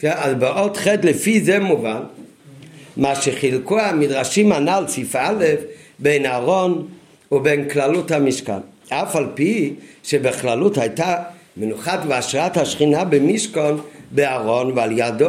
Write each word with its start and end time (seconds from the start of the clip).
כן, 0.00 0.12
אז 0.16 0.34
באות 0.34 0.76
ח' 0.76 0.86
לפי 0.86 1.40
זה 1.40 1.58
מובן 1.58 2.00
מה 2.96 3.14
שחילקו 3.14 3.80
המדרשים 3.80 4.52
הנ"ל 4.52 4.84
סעיף 4.88 5.16
א' 5.16 5.44
בין 5.98 6.26
אהרון 6.26 6.86
ובין 7.32 7.68
כללות 7.68 8.10
המשכן 8.10 8.58
אף 8.88 9.16
על 9.16 9.26
פי 9.34 9.74
שבכללות 10.02 10.78
הייתה 10.78 11.16
מנוחת 11.56 12.00
והשראת 12.08 12.56
השכינה 12.56 13.04
במשכון 13.04 13.80
בארון 14.10 14.72
ועל 14.76 14.98
ידו, 14.98 15.28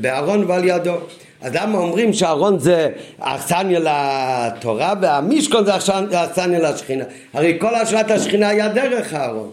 בארון 0.00 0.44
ועל 0.44 0.64
ידו. 0.64 0.94
אז 1.40 1.54
למה 1.54 1.78
אומרים 1.78 2.12
שארון 2.12 2.58
זה 2.58 2.88
אכסניה 3.18 3.78
לתורה 3.78 4.94
והמשכון 5.02 5.64
זה 5.64 5.76
אכסניה 5.76 6.70
לשכינה? 6.70 7.04
הרי 7.32 7.56
כל 7.60 7.74
השראת 7.74 8.10
השכינה 8.10 8.48
היה 8.48 8.68
דרך 8.68 9.14
הארון. 9.14 9.50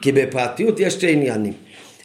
כי 0.00 0.12
בפרטיות 0.12 0.80
יש 0.80 0.94
שתי 0.94 1.12
עניינים. 1.12 1.52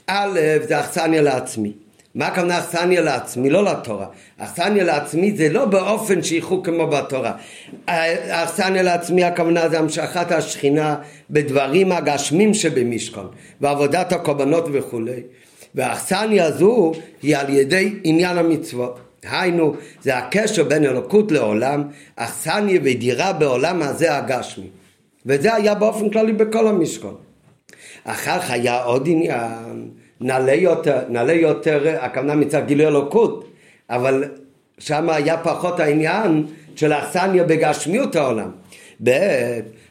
א', 0.08 0.40
זה 0.68 0.80
אכסניה 0.80 1.22
לעצמי. 1.22 1.72
מה 2.16 2.28
הכוונה 2.28 2.60
אכסניה 2.60 3.02
לעצמי? 3.02 3.50
לא 3.50 3.64
לתורה. 3.64 4.08
אכסניה 4.38 4.84
לעצמי 4.84 5.32
זה 5.32 5.50
לא 5.50 5.66
באופן 5.66 6.24
שייכו 6.24 6.64
כמו 6.64 6.88
בתורה. 6.88 7.32
אכסניה 8.30 8.84
לעצמי 8.84 9.24
הכוונה 9.24 9.70
זה 9.70 9.80
המשכת 9.80 10.32
השכינה 10.32 10.96
בדברים 11.30 11.92
הגשמים 11.92 12.54
שבמשכון 12.54 13.28
ועבודת 13.62 14.14
הקורבנות 14.14 14.66
וכולי. 14.74 15.22
והאכסניה 15.76 16.46
הזו 16.46 16.92
היא 17.22 17.38
על 17.38 17.50
ידי 17.50 17.94
עניין 18.04 18.38
המצוות. 18.38 19.00
היינו, 19.24 19.76
זה 20.02 20.18
הקשר 20.18 20.64
בין 20.64 20.86
אלוקות 20.86 21.32
לעולם, 21.32 21.84
אכסניה 22.16 22.80
ודירה 22.84 23.34
בעולם 23.34 23.82
הזה 23.82 24.18
הגשמי. 24.18 24.68
וזה 25.26 25.54
היה 25.54 25.76
באופן 25.76 26.10
כללי 26.10 26.34
בכל 26.34 26.68
המשכון. 26.68 27.25
אחר 28.06 28.40
כך 28.40 28.52
היה 28.52 28.84
עוד 28.84 29.08
עניין 29.08 29.90
נעלה 30.22 30.54
יותר, 30.54 30.98
נעלה 31.10 31.34
יותר, 31.34 31.96
הכוונה 32.00 32.36
מצד 32.36 32.66
גילוי 32.68 32.88
אלוקות, 32.88 33.48
אבל 33.90 34.24
שם 34.80 35.10
היה 35.10 35.38
פחות 35.38 35.80
העניין 35.80 36.46
של 36.76 36.92
האכסניה 36.92 37.44
בגשמיות 37.44 38.16
העולם. 38.16 38.52
ב' 39.04 39.12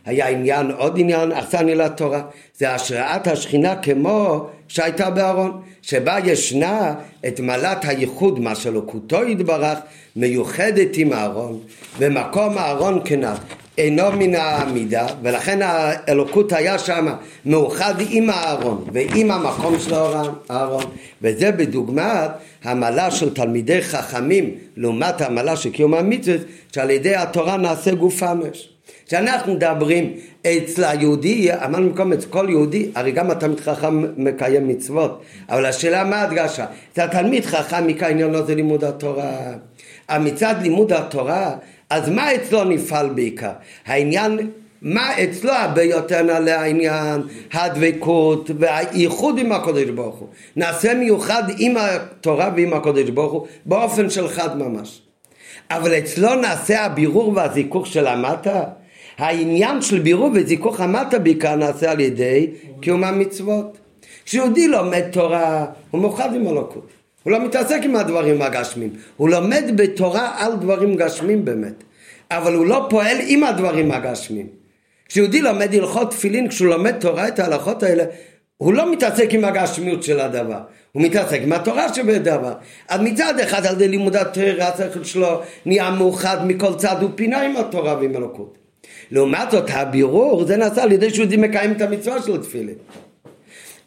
היה 0.06 0.28
עניין, 0.28 0.70
עוד 0.70 0.98
עניין, 0.98 1.32
אכסניה 1.32 1.74
לתורה, 1.74 2.22
זה 2.56 2.74
השראת 2.74 3.26
השכינה 3.26 3.76
כמו 3.76 4.46
שהייתה 4.68 5.10
בארון, 5.10 5.60
שבה 5.82 6.18
ישנה 6.24 6.94
את 7.26 7.40
מעלת 7.40 7.84
הייחוד, 7.84 8.40
מה 8.40 8.54
שלוקותו 8.54 9.24
יתברך, 9.24 9.78
מיוחדת 10.16 10.96
עם 10.96 11.12
הארון, 11.12 11.60
ומקום 11.98 12.58
הארון 12.58 13.00
כנף. 13.04 13.38
אינו 13.78 14.12
מן 14.12 14.34
העמידה, 14.34 15.06
ולכן 15.22 15.58
האלוקות 15.62 16.52
היה 16.52 16.78
שם 16.78 17.06
מאוחד 17.46 17.94
עם 18.10 18.30
הארון 18.30 18.84
ועם 18.92 19.30
המקום 19.30 19.78
של 19.78 19.94
הארון, 20.48 20.84
וזה 21.22 21.52
בדוגמת 21.52 22.30
המעלה 22.64 23.10
של 23.10 23.34
תלמידי 23.34 23.82
חכמים 23.82 24.50
לעומת 24.76 25.20
המעלה 25.20 25.56
של 25.56 25.70
קיום 25.70 25.94
המצוות, 25.94 26.40
שעל 26.72 26.90
ידי 26.90 27.14
התורה 27.14 27.56
נעשה 27.56 27.94
גוף 27.94 28.22
אמש. 28.22 28.68
כשאנחנו 29.06 29.54
מדברים 29.54 30.12
אצל 30.42 30.84
היהודי, 30.84 31.52
אמרנו 31.52 31.88
במקום 31.88 32.12
אצל 32.12 32.26
כל 32.26 32.46
יהודי, 32.50 32.90
הרי 32.94 33.12
גם 33.12 33.30
התלמיד 33.30 33.60
חכם 33.60 34.04
מקיים 34.16 34.68
מצוות, 34.68 35.22
אבל 35.48 35.66
השאלה 35.66 36.04
מה 36.04 36.22
הדגשה? 36.22 36.66
אצל 36.92 37.02
התלמיד 37.02 37.44
חכם 37.44 37.86
עיקר 37.86 38.06
עניין 38.06 38.30
לא 38.30 38.42
זה 38.42 38.54
לימוד 38.54 38.84
התורה. 38.84 39.30
מצד 40.20 40.54
לימוד 40.62 40.92
התורה 40.92 41.54
אז 41.94 42.08
מה 42.08 42.34
אצלו 42.34 42.64
נפעל 42.64 43.08
בעיקר? 43.08 43.52
העניין, 43.86 44.50
מה 44.82 45.22
אצלו 45.22 45.52
הרבה 45.52 45.82
יותר 45.82 46.22
נעלה 46.22 46.60
העניין, 46.60 47.22
הדבקות 47.52 48.50
והייחוד 48.58 49.38
עם 49.38 49.52
הקודש 49.52 49.88
ברוך 49.88 50.16
הוא. 50.16 50.28
נעשה 50.56 50.94
מיוחד 50.94 51.42
עם 51.58 51.76
התורה 51.76 52.50
ועם 52.56 52.72
הקודש 52.72 53.10
ברוך 53.10 53.32
הוא 53.32 53.46
באופן 53.66 54.10
של 54.10 54.28
חד 54.28 54.58
ממש. 54.58 55.02
אבל 55.70 55.98
אצלו 55.98 56.34
נעשה 56.34 56.84
הבירור 56.84 57.32
והזיכוך 57.36 57.86
של 57.86 58.06
המטה. 58.06 58.62
העניין 59.18 59.82
של 59.82 59.98
בירור 59.98 60.30
וזיכוך 60.34 60.80
המטה 60.80 61.18
בעיקר 61.18 61.56
נעשה 61.56 61.90
על 61.90 62.00
ידי 62.00 62.50
קיום 62.80 63.04
המצוות. 63.04 63.78
כשיהודי 64.24 64.68
לומד 64.68 65.02
תורה 65.12 65.66
הוא 65.90 66.00
מאוחד 66.00 66.34
עם 66.34 66.46
אלוקות. 66.46 66.94
הוא 67.24 67.32
לא 67.32 67.44
מתעסק 67.44 67.80
עם 67.84 67.96
הדברים 67.96 68.42
הגשמים, 68.42 68.90
הוא 69.16 69.28
לומד 69.28 69.64
בתורה 69.76 70.32
על 70.36 70.56
דברים 70.56 70.96
גשמים 70.96 71.44
באמת, 71.44 71.84
אבל 72.36 72.54
הוא 72.54 72.66
לא 72.66 72.86
פועל 72.90 73.16
עם 73.26 73.44
הדברים 73.44 73.90
הגשמים. 73.90 74.46
כשיהודי 75.08 75.42
לומד 75.42 75.74
הלכות 75.74 76.10
תפילין, 76.10 76.48
כשהוא 76.48 76.68
לומד 76.68 76.92
תורה 77.00 77.28
את 77.28 77.38
ההלכות 77.38 77.82
האלה, 77.82 78.04
הוא 78.56 78.74
לא 78.74 78.92
מתעסק 78.92 79.28
עם 79.30 79.44
הגשמיות 79.44 80.02
של 80.02 80.20
הדבר, 80.20 80.60
הוא 80.92 81.02
מתעסק 81.02 81.40
עם 81.42 81.52
התורה 81.52 81.94
שבדבר. 81.94 82.52
אז 82.88 83.00
מצד 83.00 83.40
אחד 83.40 83.66
על 83.66 83.74
ידי 83.74 83.88
לימוד 83.88 84.16
התורה, 84.16 84.68
השכל 84.68 85.04
שלו 85.04 85.40
נהיה 85.66 85.90
מאוחד 85.90 86.46
מכל 86.46 86.74
צד 86.74 86.96
ופינה 87.02 87.42
עם 87.42 87.56
התורה 87.56 87.96
ועם 87.98 88.16
אלוקות. 88.16 88.58
לעומת 89.10 89.50
זאת 89.50 89.70
הבירור 89.70 90.44
זה 90.46 90.56
נעשה 90.56 90.82
על 90.82 90.92
ידי 90.92 91.10
שיהודי 91.10 91.36
מקיים 91.36 91.72
את 91.72 91.80
המצווה 91.80 92.22
של 92.22 92.42
תפילין. 92.42 92.74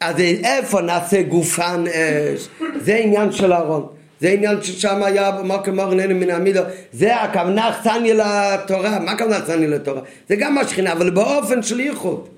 אז 0.00 0.20
איפה 0.44 0.80
נעשה 0.80 1.22
גופן 1.22 1.84
אש? 1.86 2.48
זה 2.80 2.96
עניין 2.96 3.32
של 3.32 3.52
אהרון. 3.52 3.97
זה 4.20 4.28
עניין 4.28 4.62
ששם 4.62 5.02
היה 5.02 5.30
מה 5.44 5.62
כמו 5.62 5.82
ארננו 5.82 6.14
מן 6.14 6.30
המידו, 6.30 6.60
זה 6.92 7.16
הכוונה 7.16 7.70
אכסניה 7.70 8.14
לתורה, 8.14 8.98
מה 8.98 9.12
הכוונה 9.12 9.38
אכסניה 9.38 9.68
לתורה? 9.68 10.00
זה 10.28 10.36
גם 10.36 10.58
השכינה, 10.58 10.92
אבל 10.92 11.10
באופן 11.10 11.62
של 11.62 11.80
ייחוד. 11.80 12.28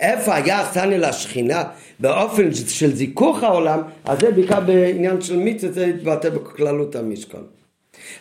איפה 0.00 0.34
היה 0.34 0.62
אכסניה 0.62 0.98
לשכינה? 0.98 1.64
באופן 2.00 2.54
של 2.54 2.94
זיכוך 2.94 3.42
העולם, 3.42 3.82
אז 4.04 4.20
זה 4.20 4.30
בעיקר 4.30 4.60
בעניין 4.60 5.20
של 5.20 5.36
מיצה, 5.36 5.72
זה 5.72 5.86
יתבטא 5.86 6.28
בכללות 6.30 6.96
המשכון. 6.96 7.44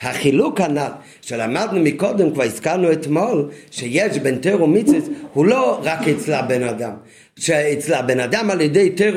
החילוק 0.02 0.62
הנ"ל 0.62 0.92
שלמדנו 1.22 1.80
מקודם, 1.80 2.34
כבר 2.34 2.44
הזכרנו 2.44 2.92
אתמול, 2.92 3.50
שיש 3.72 4.18
בין 4.18 4.38
תר 4.38 4.64
ומיצס, 4.64 5.10
הוא 5.34 5.46
לא 5.46 5.80
רק 5.84 6.08
אצל 6.08 6.34
הבן 6.34 6.64
אדם, 6.64 6.94
שאצל 7.40 7.94
הבן 7.94 8.19
אדם 8.19 8.50
על 8.50 8.62
ידי 8.62 8.90
תר 8.90 9.16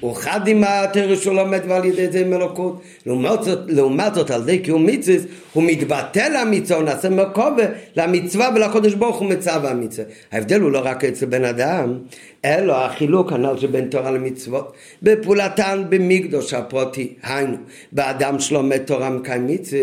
הוא 0.00 0.16
חד 0.16 0.48
עם 0.48 0.64
התר 0.66 1.16
שהוא 1.16 1.34
לומד 1.34 1.60
ועל 1.68 1.84
ידי 1.84 2.10
זה 2.10 2.20
עם 2.20 2.32
אלוקות 2.32 2.82
לעומת 3.06 3.42
זאת, 3.42 3.58
לעומת 3.66 4.14
זאת 4.14 4.30
על 4.30 4.42
ידי 4.42 4.58
קיום 4.58 4.86
מצווה 4.86 5.16
הוא 5.52 5.62
מתבטל 5.66 6.32
למצווה 6.40 6.78
הוא 6.78 6.84
נעשה 6.84 7.10
מקובה 7.10 7.64
למצווה 7.96 8.48
ולקודש 8.54 8.94
ברוך 8.94 9.16
הוא 9.16 9.28
מצווה 9.28 9.70
המצווה 9.70 10.06
ההבדל 10.32 10.60
הוא 10.60 10.70
לא 10.70 10.80
רק 10.84 11.04
אצל 11.04 11.26
בן 11.26 11.44
אדם 11.44 11.98
אלא 12.44 12.84
החילוק 12.84 13.32
הנ"ל 13.32 13.58
שבין 13.58 13.88
תורה 13.88 14.10
למצוות. 14.10 14.72
בפעולתן 15.02 15.84
במקדוש 15.88 16.54
הפרוטי 16.54 17.14
היינו 17.22 17.56
באדם 17.92 18.38
שלומד 18.38 18.78
תורה 18.78 19.10
מקיים 19.10 19.46
מצווה 19.46 19.80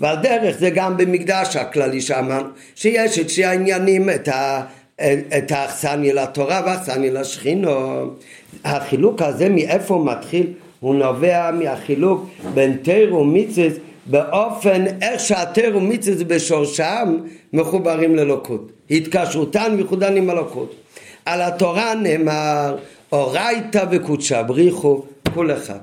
ועל 0.00 0.16
דרך 0.22 0.58
זה 0.58 0.70
גם 0.70 0.96
במקדש 0.96 1.56
הכללי 1.56 2.00
שאמרנו 2.00 2.48
שיש 2.74 3.18
את 3.18 3.30
שני 3.30 3.44
העניינים 3.44 4.10
את 4.10 4.28
ה... 4.28 4.64
את 5.38 5.50
האכסניה 5.50 6.14
לתורה 6.14 6.62
והאכסניה 6.66 7.12
לשכינו. 7.12 7.70
החילוק 8.64 9.22
הזה 9.22 9.48
מאיפה 9.48 9.94
הוא 9.94 10.06
מתחיל? 10.06 10.52
הוא 10.80 10.94
נובע 10.94 11.50
מהחילוק 11.50 12.28
בין 12.54 12.76
תר 12.82 13.14
ומיצס 13.14 13.72
באופן 14.06 14.84
איך 15.02 15.20
שהתר 15.20 15.72
ומיצס 15.76 16.22
בשורשם 16.26 17.16
מחוברים 17.52 18.16
ללוקות. 18.16 18.72
התקשרותן 18.90 19.74
וייחודן 19.76 20.16
עם 20.16 20.30
הלוקות. 20.30 20.74
על 21.24 21.42
התורה 21.42 21.94
נאמר 21.94 22.76
אורייתא 23.12 23.84
וקודשא 23.90 24.42
בריחו 24.42 25.02
כל 25.34 25.50
אחד. 25.52 25.78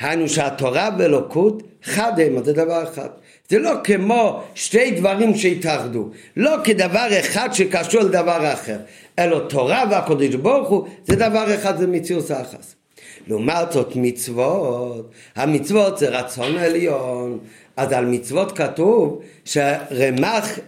היינו 0.00 0.28
שהתורה 0.28 0.90
ואלוקות 0.98 1.62
חד 1.82 2.20
הם, 2.20 2.44
זה 2.44 2.52
דבר 2.52 2.82
אחד. 2.82 3.08
זה 3.52 3.58
לא 3.58 3.72
כמו 3.84 4.42
שתי 4.54 4.90
דברים 4.90 5.34
שהתאחדו, 5.34 6.08
לא 6.36 6.56
כדבר 6.64 7.06
אחד 7.20 7.48
שקשור 7.52 8.00
לדבר 8.00 8.52
אחר, 8.52 8.76
אלא 9.18 9.38
תורה 9.48 9.84
והקודש 9.90 10.34
ברוך 10.34 10.68
הוא 10.68 10.88
זה 11.04 11.16
דבר 11.16 11.54
אחד, 11.54 11.78
זה 11.78 11.86
מציאות 11.86 12.30
היחס. 12.30 12.74
לעומת 13.28 13.72
זאת 13.72 13.92
מצוות, 13.96 15.10
המצוות 15.36 15.98
זה 15.98 16.08
רצון 16.08 16.56
עליון, 16.56 17.38
אז 17.76 17.92
על 17.92 18.04
מצוות 18.04 18.52
כתוב 18.52 19.20
שרמ"ח 19.44 20.58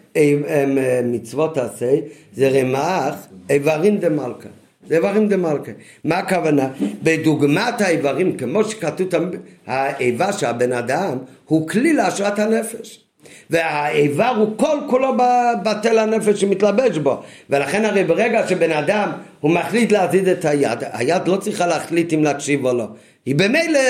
מצוות 1.04 1.58
עשה 1.58 1.94
זה 2.32 2.48
רמ"ח 2.48 3.14
איברים 3.50 3.98
דמלכה. 3.98 4.48
איברים 4.90 5.28
דמלכה. 5.28 5.72
מה 6.04 6.18
הכוונה? 6.18 6.68
בדוגמת 7.02 7.80
האיברים, 7.80 8.36
כמו 8.36 8.64
שכתוב, 8.64 9.24
האיבה 9.66 10.32
של 10.32 10.46
הבן 10.46 10.72
אדם 10.72 11.18
הוא 11.46 11.68
כלי 11.68 11.92
להשראת 11.92 12.38
הנפש. 12.38 13.04
והאיבר 13.50 14.32
הוא 14.38 14.48
כל 14.56 14.78
כולו 14.86 15.16
בתל 15.62 15.98
הנפש 15.98 16.40
שמתלבש 16.40 16.98
בו 16.98 17.22
ולכן 17.50 17.84
הרי 17.84 18.04
ברגע 18.04 18.48
שבן 18.48 18.72
אדם 18.72 19.10
הוא 19.40 19.50
מחליט 19.50 19.92
להזיז 19.92 20.28
את 20.28 20.44
היד 20.44 20.78
היד 20.92 21.28
לא 21.28 21.36
צריכה 21.36 21.66
להחליט 21.66 22.12
אם 22.12 22.24
להקשיב 22.24 22.66
או 22.66 22.72
לא 22.72 22.86
היא 23.26 23.34
במילא 23.34 23.80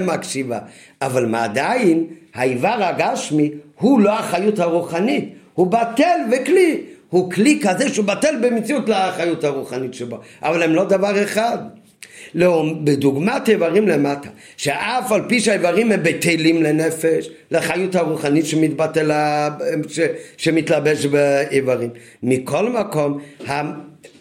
מקשיבה 0.00 0.58
אבל 1.02 1.26
מה 1.26 1.44
עדיין 1.44 2.06
האיבר 2.34 2.84
הגשמי 2.84 3.50
הוא 3.80 4.00
לא 4.00 4.12
החיות 4.12 4.58
הרוחנית 4.58 5.34
הוא 5.54 5.66
בטל 5.66 6.18
וכלי 6.32 6.80
הוא 7.10 7.30
כלי 7.30 7.60
כזה 7.62 7.88
שהוא 7.88 8.04
בטל 8.06 8.34
במציאות 8.42 8.88
לאחריות 8.88 9.44
הרוחנית 9.44 9.94
שבו, 9.94 10.18
אבל 10.42 10.62
הם 10.62 10.74
לא 10.74 10.84
דבר 10.84 11.22
אחד. 11.22 11.58
לא, 12.34 12.64
בדוגמת 12.84 13.48
איברים 13.48 13.88
למטה, 13.88 14.28
שאף 14.56 15.12
על 15.12 15.22
פי 15.28 15.40
שהאיברים 15.40 15.92
הם 15.92 16.02
בטלים 16.02 16.62
לנפש, 16.62 17.28
לחיות 17.50 17.94
הרוחנית 17.94 18.46
שמתבטל, 18.46 19.10
ש, 19.88 20.00
שמתלבש 20.36 21.06
באיברים. 21.06 21.90
מכל 22.22 22.70
מקום, 22.70 23.18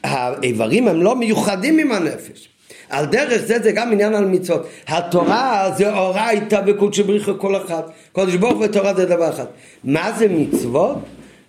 האיברים 0.04 0.88
הם 0.88 1.02
לא 1.02 1.16
מיוחדים 1.16 1.80
עם 1.80 1.92
הנפש. 1.92 2.50
על 2.90 3.06
דרך 3.06 3.42
זה 3.46 3.60
זה 3.60 3.72
גם 3.72 3.92
עניין 3.92 4.16
על 4.16 4.26
מצוות. 4.26 4.68
התורה 4.88 5.72
זה 5.78 5.94
אורייתא 5.94 6.62
בקודשא 6.62 7.04
בריחו 7.04 7.40
כל 7.40 7.56
אחד. 7.56 7.82
קודש 8.12 8.36
ברוך 8.36 8.60
ותורה 8.62 8.94
זה 8.94 9.06
דבר 9.06 9.30
אחד. 9.30 9.46
מה 9.84 10.12
זה 10.18 10.28
מצוות? 10.30 10.98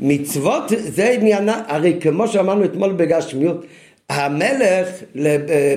מצוות 0.01 0.65
זה 0.69 1.11
עניין, 1.11 1.49
הרי 1.49 1.99
כמו 2.01 2.29
שאמרנו 2.29 2.65
אתמול 2.65 2.93
בגשמיות, 2.93 3.67
המלך 4.11 4.89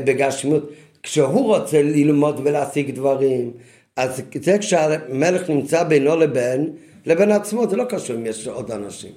בגשמיות, 0.06 0.72
כשהוא 1.04 1.56
רוצה 1.56 1.82
ללמוד 1.82 2.42
ולהשיג 2.44 2.92
דברים, 2.92 3.52
אז 3.96 4.22
זה 4.42 4.58
כשהמלך 4.58 5.50
נמצא 5.50 5.84
בינו 5.84 6.16
לבין, 6.16 6.70
לבין 7.06 7.32
עצמו, 7.32 7.70
זה 7.70 7.76
לא 7.76 7.84
קשור 7.84 8.16
אם 8.16 8.26
יש 8.26 8.48
עוד 8.48 8.72
אנשים. 8.72 9.12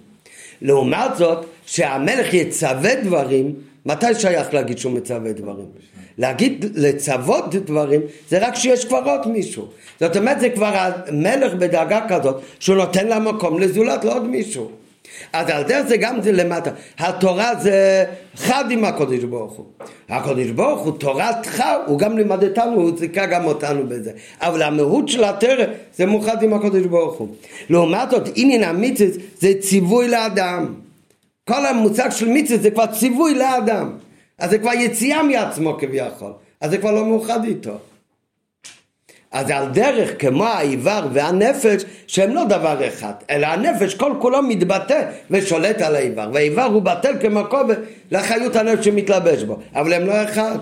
לעומת 0.63 1.17
זאת, 1.17 1.47
שהמלך 1.67 2.35
יצווה 2.35 2.95
דברים, 2.95 3.55
מתי 3.87 4.15
שייך 4.15 4.55
להגיד 4.55 4.79
שהוא 4.79 4.93
מצווה 4.93 5.33
דברים? 5.33 5.67
להגיד 6.19 6.65
לצוות 6.75 7.55
דברים 7.55 8.01
זה 8.29 8.47
רק 8.47 8.55
שיש 8.55 8.85
כבר 8.85 9.03
עוד 9.05 9.29
מישהו 9.29 9.67
זאת 10.01 10.17
אומרת 10.17 10.41
זה 10.41 10.51
כבר 10.51 10.73
המלך 10.75 11.55
בדאגה 11.55 12.01
כזאת 12.09 12.37
שהוא 12.61 12.77
נותן 12.77 13.09
לה 13.09 13.19
מקום 13.19 13.61
לזולת 13.61 14.05
לעוד 14.05 14.27
מישהו 14.27 14.71
אז 15.33 15.49
על 15.51 15.63
דרך 15.63 15.87
זה 15.87 15.97
גם 15.97 16.23
זה 16.23 16.33
למטה. 16.33 16.71
התורה 16.99 17.55
זה 17.55 18.05
חד 18.37 18.71
עם 18.71 18.85
הקודש 18.85 19.25
ברוך 19.25 19.53
הוא. 19.53 19.67
הקודש 20.09 20.51
ברוך 20.51 20.81
הוא 20.81 20.93
תורת 20.99 21.47
חד 21.47 21.79
הוא 21.87 21.99
גם 21.99 22.19
לימד 22.19 22.45
אותנו 22.45 22.75
הוא 22.75 22.91
זיכה 22.99 23.27
גם 23.27 23.45
אותנו 23.45 23.87
בזה. 23.89 24.11
אבל 24.41 24.63
המהות 24.63 25.09
של 25.09 25.25
התרא 25.25 25.65
זה 25.97 26.07
מוחד 26.07 26.43
עם 26.43 26.55
הקודש 26.55 26.87
ברוך 26.87 27.19
הוא. 27.19 27.29
לעומת 27.71 28.11
זאת 28.11 28.29
עניין 28.35 28.63
המצווה 28.65 29.11
זה 29.39 29.53
ציווי 29.61 30.09
לאדם. 30.09 30.75
כל 31.49 31.67
המושג 31.67 32.11
של 32.11 32.29
מצווה 32.29 32.59
זה 32.59 32.71
כבר 32.71 32.87
ציווי 32.87 33.35
לאדם. 33.35 33.91
אז 34.39 34.51
זה 34.51 34.59
כבר 34.59 34.73
יציאה 34.73 35.23
מעצמו 35.23 35.79
כביכול, 35.79 36.33
אז 36.61 36.71
זה 36.71 36.79
כבר 36.79 36.91
לא 36.91 37.07
מאוחד 37.07 37.45
איתו. 37.45 37.79
אז 39.33 39.51
על 39.51 39.69
דרך 39.69 40.11
כמו 40.19 40.45
האיבר 40.45 41.07
והנפש 41.13 41.85
שהם 42.07 42.35
לא 42.35 42.45
דבר 42.45 42.89
אחד, 42.89 43.13
אלא 43.31 43.47
הנפש 43.47 43.95
כל 43.95 44.13
כולו 44.19 44.43
מתבטא 44.43 45.03
ושולט 45.31 45.81
על 45.81 45.97
האיבר, 45.97 46.31
והאיבר 46.33 46.65
הוא 46.65 46.83
בטל 46.83 47.13
כובע 47.49 47.75
לחיות 48.11 48.57
הנפש 48.57 48.85
שמתלבש 48.85 49.43
בו, 49.43 49.59
אבל 49.75 49.93
הם 49.93 50.07
לא 50.07 50.25
אחד. 50.25 50.59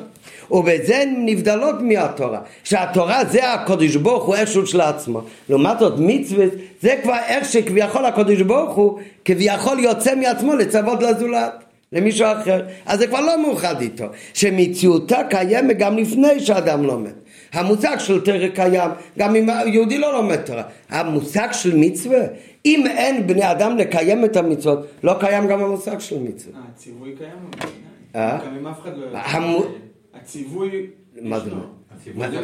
ובזה 0.51 0.99
הן 0.99 1.23
נבדלות 1.27 1.75
מהתורה, 1.81 2.41
שהתורה 2.65 3.25
זה 3.25 3.53
הקודש 3.53 3.97
ברוך 3.97 4.25
הוא 4.25 4.35
איכשהו 4.35 4.67
של 4.67 4.81
עצמו. 4.81 5.21
לעומת 5.49 5.79
זאת 5.79 5.95
מצווה 5.99 6.47
זה 6.83 6.95
כבר 7.03 7.17
איך 7.27 7.45
שכביכול 7.45 8.05
הקודש 8.05 8.41
ברוך 8.41 8.75
הוא 8.75 8.99
כביכול 9.25 9.79
יוצא 9.79 10.15
מעצמו 10.15 10.55
לצוות 10.55 11.03
לזולת. 11.03 11.53
למישהו 11.93 12.27
אחר, 12.27 12.63
אז 12.87 12.99
זה 12.99 13.07
כבר 13.07 13.21
לא 13.21 13.43
מאוחד 13.43 13.81
איתו, 13.81 14.05
שמציאותה 14.35 15.19
קיימת 15.31 15.79
גם 15.79 15.99
לפני 15.99 16.41
שאדם 16.41 16.85
לומד. 16.85 17.20
המושג 17.53 17.97
של 17.99 18.25
תרא 18.25 18.49
קיים, 18.49 18.91
גם 19.19 19.37
אם 19.37 19.49
יהודי 19.67 19.99
לא 19.99 20.13
לומד 20.13 20.37
תורה. 20.37 20.63
המושג 20.89 21.49
של 21.53 21.77
מצווה, 21.77 22.21
אם 22.67 22.87
אין 22.87 23.27
בני 23.27 23.51
אדם 23.51 23.77
לקיים 23.77 24.25
את 24.25 24.37
המצוות, 24.37 24.87
לא 25.03 25.15
קיים 25.21 25.47
גם 25.47 25.61
המושג 25.63 25.99
של 25.99 26.19
מצווה. 26.23 26.57
אה, 26.57 26.63
הציווי 26.75 27.15
קיים? 27.19 27.71
אה? 28.17 28.39
גם 28.47 28.57
אם 28.57 28.67
אף 28.67 28.81
אחד 28.83 28.91
לא... 28.97 29.67
הציווי... 30.15 30.87
מה 31.23 31.41
זה? 31.41 31.51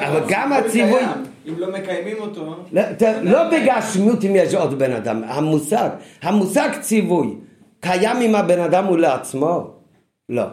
אבל 0.06 0.20
גם 0.28 0.52
הציווי... 0.52 1.00
אם 1.48 1.58
לא 1.58 1.72
מקיימים 1.72 2.16
אותו... 2.18 2.54
לא 3.22 3.50
בגשמיות 3.50 4.24
אם 4.24 4.32
יש 4.34 4.54
עוד 4.54 4.78
בן 4.78 4.92
אדם, 4.92 5.22
המושג, 5.24 5.88
המושג 6.22 6.68
ציווי. 6.80 7.34
קיים 7.80 8.16
עם 8.20 8.34
הבן 8.34 8.60
אדם 8.60 8.84
הוא 8.84 8.98
לעצמו? 8.98 9.70
לא. 10.28 10.44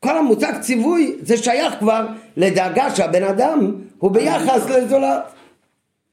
כל 0.00 0.18
המושג 0.18 0.52
ציווי 0.60 1.16
זה 1.22 1.36
שייך 1.36 1.74
כבר 1.78 2.06
לדאגה 2.36 2.94
שהבן 2.94 3.22
אדם 3.22 3.72
הוא 4.02 4.10
ביחס 4.10 4.70
לזולת. 4.70 5.22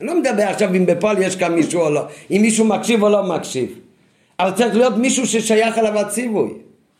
אני 0.01 0.07
לא 0.07 0.19
מדבר 0.19 0.43
עכשיו 0.43 0.75
אם 0.75 0.85
בפועל 0.85 1.21
יש 1.21 1.35
כאן 1.35 1.53
מישהו 1.53 1.81
או 1.81 1.89
לא, 1.89 2.05
אם 2.31 2.39
מישהו 2.41 2.65
מקשיב 2.65 3.03
או 3.03 3.09
לא 3.09 3.23
מקשיב. 3.23 3.79
אבל 4.39 4.51
צריך 4.51 4.75
להיות 4.75 4.97
מישהו 4.97 5.27
ששייך 5.27 5.77
אליו 5.77 5.99
הציווי, 5.99 6.49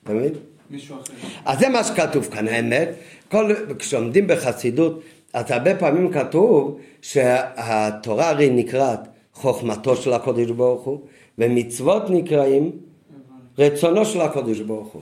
אתה 0.04 0.14
מבין? 0.14 0.34
מישהו 0.70 0.96
אחר. 0.96 1.14
אז 1.46 1.60
זה 1.60 1.70
מה 1.70 1.84
שכתוב 1.84 2.26
כאן, 2.26 2.48
האמת. 2.48 2.90
כל, 3.32 3.54
כשעומדים 3.80 4.28
בחסידות, 4.28 5.02
אז 5.34 5.52
הרבה 5.52 5.76
פעמים 5.76 6.12
כתוב 6.12 6.80
שהתורה 7.02 8.30
הרי 8.30 8.50
נקראת 8.50 9.00
חוכמתו 9.34 9.96
של 9.96 10.14
הקודש 10.14 10.50
ברוך 10.50 10.84
הוא, 10.84 11.00
ומצוות 11.38 12.10
נקראים 12.10 12.72
רצונו 13.58 14.06
של 14.06 14.22
הקדוש 14.22 14.60
ברוך 14.60 14.88
הוא. 14.88 15.02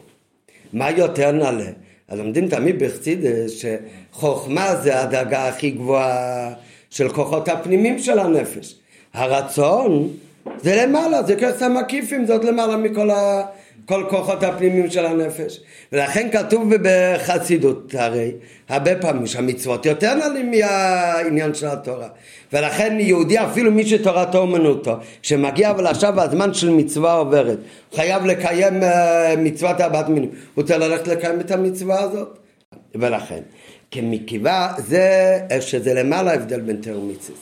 מה 0.73 0.91
יותר 0.91 1.31
נעלה? 1.31 1.69
אז 2.09 2.19
לומדים 2.19 2.49
תמיד 2.49 2.83
בחסידס 2.83 3.51
שחוכמה 3.51 4.75
זה 4.75 5.01
הדאגה 5.01 5.47
הכי 5.47 5.71
גבוהה 5.71 6.53
של 6.89 7.09
כוחות 7.09 7.49
הפנימיים 7.49 7.99
של 7.99 8.19
הנפש. 8.19 8.75
הרצון 9.13 10.09
זה 10.61 10.75
למעלה, 10.75 11.23
זה 11.23 11.35
כסף 11.35 11.67
מקיפים, 11.81 12.25
זה 12.25 12.33
עוד 12.33 12.43
למעלה 12.43 12.77
מכל. 12.77 13.09
כל 13.87 14.03
כוחות 14.09 14.43
הפנימיים 14.43 14.89
של 14.89 15.05
הנפש. 15.05 15.59
ולכן 15.91 16.29
כתוב 16.31 16.69
בחסידות 16.81 17.95
הרי, 17.97 18.31
הרבה 18.69 18.95
פעמים 18.95 19.27
שהמצוות 19.27 19.85
יותר 19.85 20.13
נעלים 20.13 20.51
מהעניין 20.51 21.53
של 21.53 21.67
התורה. 21.67 22.07
ולכן 22.53 22.97
יהודי 22.99 23.39
אפילו 23.39 23.71
מי 23.71 23.85
שתורתו 23.85 24.37
אומנותו, 24.37 24.95
שמגיע 25.21 25.71
אבל 25.71 25.87
עכשיו 25.87 26.21
הזמן 26.21 26.53
של 26.53 26.69
מצווה 26.69 27.13
עוברת, 27.13 27.57
חייב 27.95 28.25
לקיים 28.25 28.83
uh, 28.83 28.85
מצוות 29.37 29.79
הבת 29.79 30.09
מינים, 30.09 30.29
הוא 30.55 30.63
צריך 30.63 30.79
ללכת 30.79 31.07
לקיים 31.07 31.39
את 31.39 31.51
המצווה 31.51 31.99
הזאת. 31.99 32.37
ולכן, 32.95 33.41
כמקיבה 33.91 34.73
זה 34.77 35.39
שזה 35.59 35.93
למעלה 35.93 36.33
הבדל 36.33 36.61
בין 36.61 36.77
תר 36.81 36.99
ומצווה. 36.99 37.37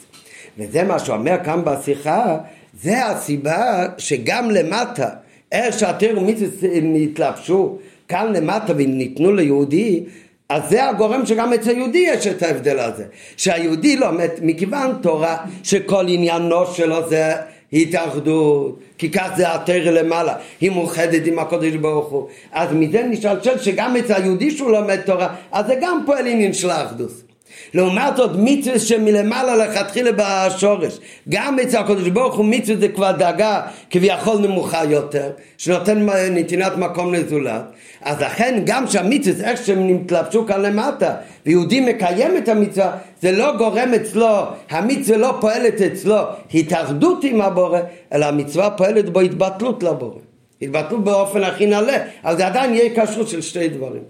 וזה 0.58 0.84
מה 0.84 1.00
שאומר 1.00 1.36
כאן 1.44 1.62
בשיחה, 1.64 2.38
זה 2.82 3.06
הסיבה 3.06 3.86
שגם 3.98 4.52
למטה 4.52 5.10
איך 5.52 5.80
שהתיר 5.80 6.20
ומצווה 6.20 6.70
נתלבשו 6.82 7.78
כאן 8.08 8.34
למטה 8.34 8.74
וניתנו 8.78 9.32
ליהודי, 9.32 10.04
אז 10.50 10.70
זה 10.70 10.90
הגורם 10.90 11.26
שגם 11.26 11.54
אצל 11.54 11.78
יהודי 11.78 12.06
יש 12.08 12.28
את 12.28 12.44
ההבדל 12.44 12.80
הזה. 12.80 13.04
שהיהודי 13.38 13.96
לומד 13.96 14.30
מכיוון 14.42 14.92
תורה 15.02 15.38
שכל 15.64 16.06
עניינו 16.08 16.66
שלו 16.66 17.10
זה 17.10 17.34
התאחדות, 17.74 18.80
כי 18.98 19.12
כך 19.12 19.30
זה 19.38 19.54
התרא 19.56 19.92
למעלה, 19.92 20.36
היא 20.62 20.72
מאוחדת 20.72 21.28
עם 21.28 21.40
הקודש 21.40 21.74
ברוך 21.74 22.10
הוא. 22.10 22.28
אז 22.52 22.70
מזה 22.74 23.04
נשאל 23.04 23.38
שגם 23.62 23.96
אצל 23.96 24.14
היהודי 24.14 24.52
שהוא 24.52 24.72
לומד 24.72 25.02
תורה, 25.02 25.36
אז 25.52 25.68
זה 25.68 25.76
גם 25.82 26.04
פועל 26.06 26.28
עניין 26.28 26.54
של 26.54 26.70
האחדות. 26.70 27.35
לעומת 27.74 28.18
זאת 28.18 28.32
מצווה 28.36 28.80
שמלמעלה 28.80 29.56
לכתחילה 29.56 30.12
בשורש 30.12 31.00
גם 31.30 31.60
אצל 31.60 31.78
הקדוש 31.78 32.10
ברוך 32.10 32.36
הוא 32.36 32.46
מצווה 32.46 32.80
זה 32.80 32.88
כבר 32.88 33.12
דאגה 33.12 33.62
כביכול 33.90 34.38
נמוכה 34.38 34.84
יותר 34.84 35.32
שנותן 35.58 36.06
נתינת 36.32 36.78
מקום 36.78 37.14
לזולת. 37.14 37.62
אז 38.02 38.22
לכן 38.22 38.62
גם 38.66 38.88
שהמצווה 38.88 39.50
איך 39.50 39.66
שהם 39.66 39.90
נתלבשו 39.90 40.46
כאן 40.48 40.62
למטה 40.62 41.14
ויהודי 41.46 41.80
מקיים 41.80 42.38
את 42.38 42.50
המצווה 42.50 42.92
זה 43.22 43.32
לא 43.32 43.58
גורם 43.58 43.94
אצלו 43.94 44.28
המצווה 44.70 45.18
לא 45.18 45.38
פועלת 45.42 45.82
אצלו 45.82 46.18
התאחדות 46.54 47.24
עם 47.24 47.42
הבורא 47.42 47.80
אלא 48.14 48.26
המצווה 48.26 48.70
פועלת 48.70 49.10
בו 49.10 49.20
התבטלות 49.20 49.84
לבורא. 49.84 50.20
התבטלות 50.62 51.04
באופן 51.04 51.44
הכי 51.44 51.66
נעלה 51.66 51.98
אז 52.24 52.38
זה 52.38 52.48
עדיין 52.48 52.74
יהיה 52.74 53.06
כשרות 53.06 53.28
של 53.28 53.42
שתי 53.42 53.68
דברים 53.68 54.02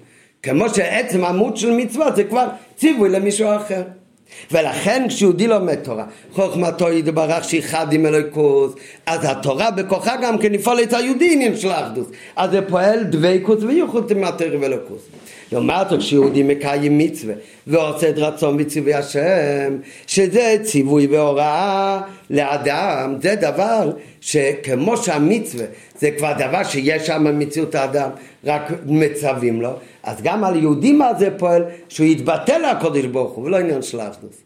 כמו 0.46 0.70
שעצם 0.70 1.26
עמוד 1.26 1.58
של 1.58 1.72
מצוות 1.72 2.16
זה 2.16 2.24
כבר 2.24 2.48
ציווי 2.78 3.10
למישהו 3.10 3.56
אחר. 3.56 3.82
ולכן 4.52 5.06
כשיהודי 5.08 5.48
לומד 5.48 5.76
תורה, 5.76 6.06
חוכמתו 6.34 6.92
יתברך 6.92 7.44
שאיחד 7.44 7.94
עם 7.94 8.06
אלוהיקוס, 8.06 8.74
אז 9.06 9.20
התורה 9.24 9.72
בכוחה 9.72 10.16
גם 10.22 10.38
כן 10.38 10.52
לפעול 10.52 10.80
את 10.84 10.94
היהודי 10.94 11.34
עניין 11.34 11.58
של 11.58 11.70
האחדוס. 11.70 12.08
אז 12.36 12.52
זה 12.52 12.62
פועל 12.62 13.04
דבקוס 13.04 13.64
וייחוד 13.64 14.12
עם 14.12 14.24
התרא 14.24 14.58
ואלוהיקוס. 14.62 15.02
לעומת 15.52 15.90
זאת 15.90 16.00
כשיהודי 16.00 16.44
מקיים 16.44 16.98
מצווה 16.98 17.34
ועושה 17.68 18.10
את 18.10 18.18
רצון 18.18 18.58
וציווי 18.60 18.94
השם, 18.94 19.78
שזה 20.08 20.58
ציווי 20.64 21.08
והוראה 21.08 22.02
לאדם, 22.30 23.16
זה 23.22 23.36
דבר 23.36 23.92
שכמו 24.22 24.98
שהמצווה 24.98 25.66
זה 26.00 26.12
כבר 26.12 26.34
דבר 26.38 26.64
שיש 26.64 27.08
שם 27.08 27.24
במציאות 27.28 27.76
האדם, 27.76 28.10
רק 28.46 28.72
מצווים 28.86 29.62
לו, 29.62 29.72
אז 30.04 30.22
גם 30.22 30.44
על 30.44 30.56
יהודי 30.56 30.92
מה 30.92 31.14
זה 31.20 31.30
פועל? 31.38 31.64
שהוא 31.90 32.08
יתבטל 32.08 32.62
לקודש 32.72 33.06
ברוך 33.06 33.34
הוא, 33.34 33.46
ולא 33.46 33.58
עניין 33.58 33.82
של 33.82 34.02
אחדות. 34.02 34.46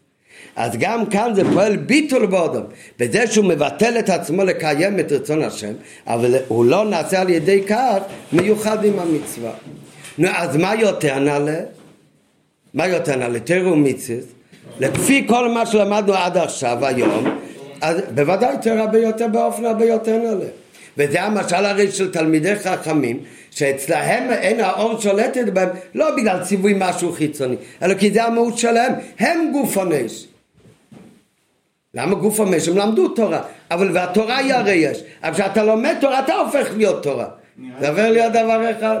אז 0.56 0.72
גם 0.78 1.06
כאן 1.06 1.32
זה 1.34 1.42
פועל 1.52 1.76
ביטול 1.76 2.26
באדם, 2.26 2.62
בזה 2.98 3.26
שהוא 3.26 3.44
מבטל 3.44 3.98
את 3.98 4.10
עצמו 4.10 4.44
לקיים 4.44 5.00
את 5.00 5.12
רצון 5.12 5.42
השם, 5.42 5.72
אבל 6.06 6.34
הוא 6.48 6.64
לא 6.64 6.84
נעשה 6.84 7.20
על 7.20 7.28
ידי 7.28 7.62
כך 7.68 7.98
מיוחד 8.32 8.84
עם 8.84 8.98
המצווה. 8.98 9.50
נו, 10.20 10.28
אז 10.28 10.56
מה 10.56 10.74
יותר 10.74 11.18
נעלה? 11.18 11.60
מה 12.74 12.86
יותר 12.86 13.16
נעלה? 13.16 13.40
תראו 13.40 13.76
מיציס, 13.76 14.24
לפי 14.80 15.26
כל 15.28 15.48
מה 15.48 15.66
שלמדנו 15.66 16.14
עד 16.14 16.36
עכשיו, 16.36 16.86
היום, 16.86 17.38
אז 17.80 18.00
בוודאי 18.14 18.56
תראה 18.62 18.80
הרבה 18.80 18.98
יותר 18.98 19.28
באופן 19.28 19.64
הרבה 19.64 19.84
יותר 19.84 20.16
נעלה. 20.16 20.46
וזה 20.98 21.22
המשל 21.22 21.64
הרי 21.64 21.92
של 21.92 22.12
תלמידי 22.12 22.56
חכמים, 22.56 23.20
שאצלהם 23.50 24.30
אין 24.30 24.60
האור 24.60 25.00
שולטת 25.00 25.44
בהם, 25.52 25.68
לא 25.94 26.16
בגלל 26.16 26.44
ציווי 26.44 26.74
משהו 26.78 27.12
חיצוני, 27.12 27.56
אלא 27.82 27.94
כי 27.94 28.10
זה 28.10 28.24
המהות 28.24 28.58
שלהם, 28.58 28.92
הם 29.18 29.50
גוף 29.52 29.78
הנש. 29.78 30.26
למה 31.94 32.14
גוף 32.14 32.40
הנש? 32.40 32.68
הם 32.68 32.76
למדו 32.76 33.08
תורה, 33.08 33.42
אבל 33.70 33.90
והתורה 33.94 34.36
היא 34.36 34.54
הרי 34.54 34.74
יש. 34.74 35.02
אבל 35.22 35.34
כשאתה 35.34 35.64
לומד 35.64 35.94
תורה, 36.00 36.20
אתה 36.20 36.34
הופך 36.34 36.66
להיות 36.76 37.02
תורה. 37.02 37.26
זה 37.80 37.88
עובר 37.88 38.10
לי 38.10 38.24
עוד 38.24 38.32
דבר 38.32 38.70
אחד. 38.70 38.98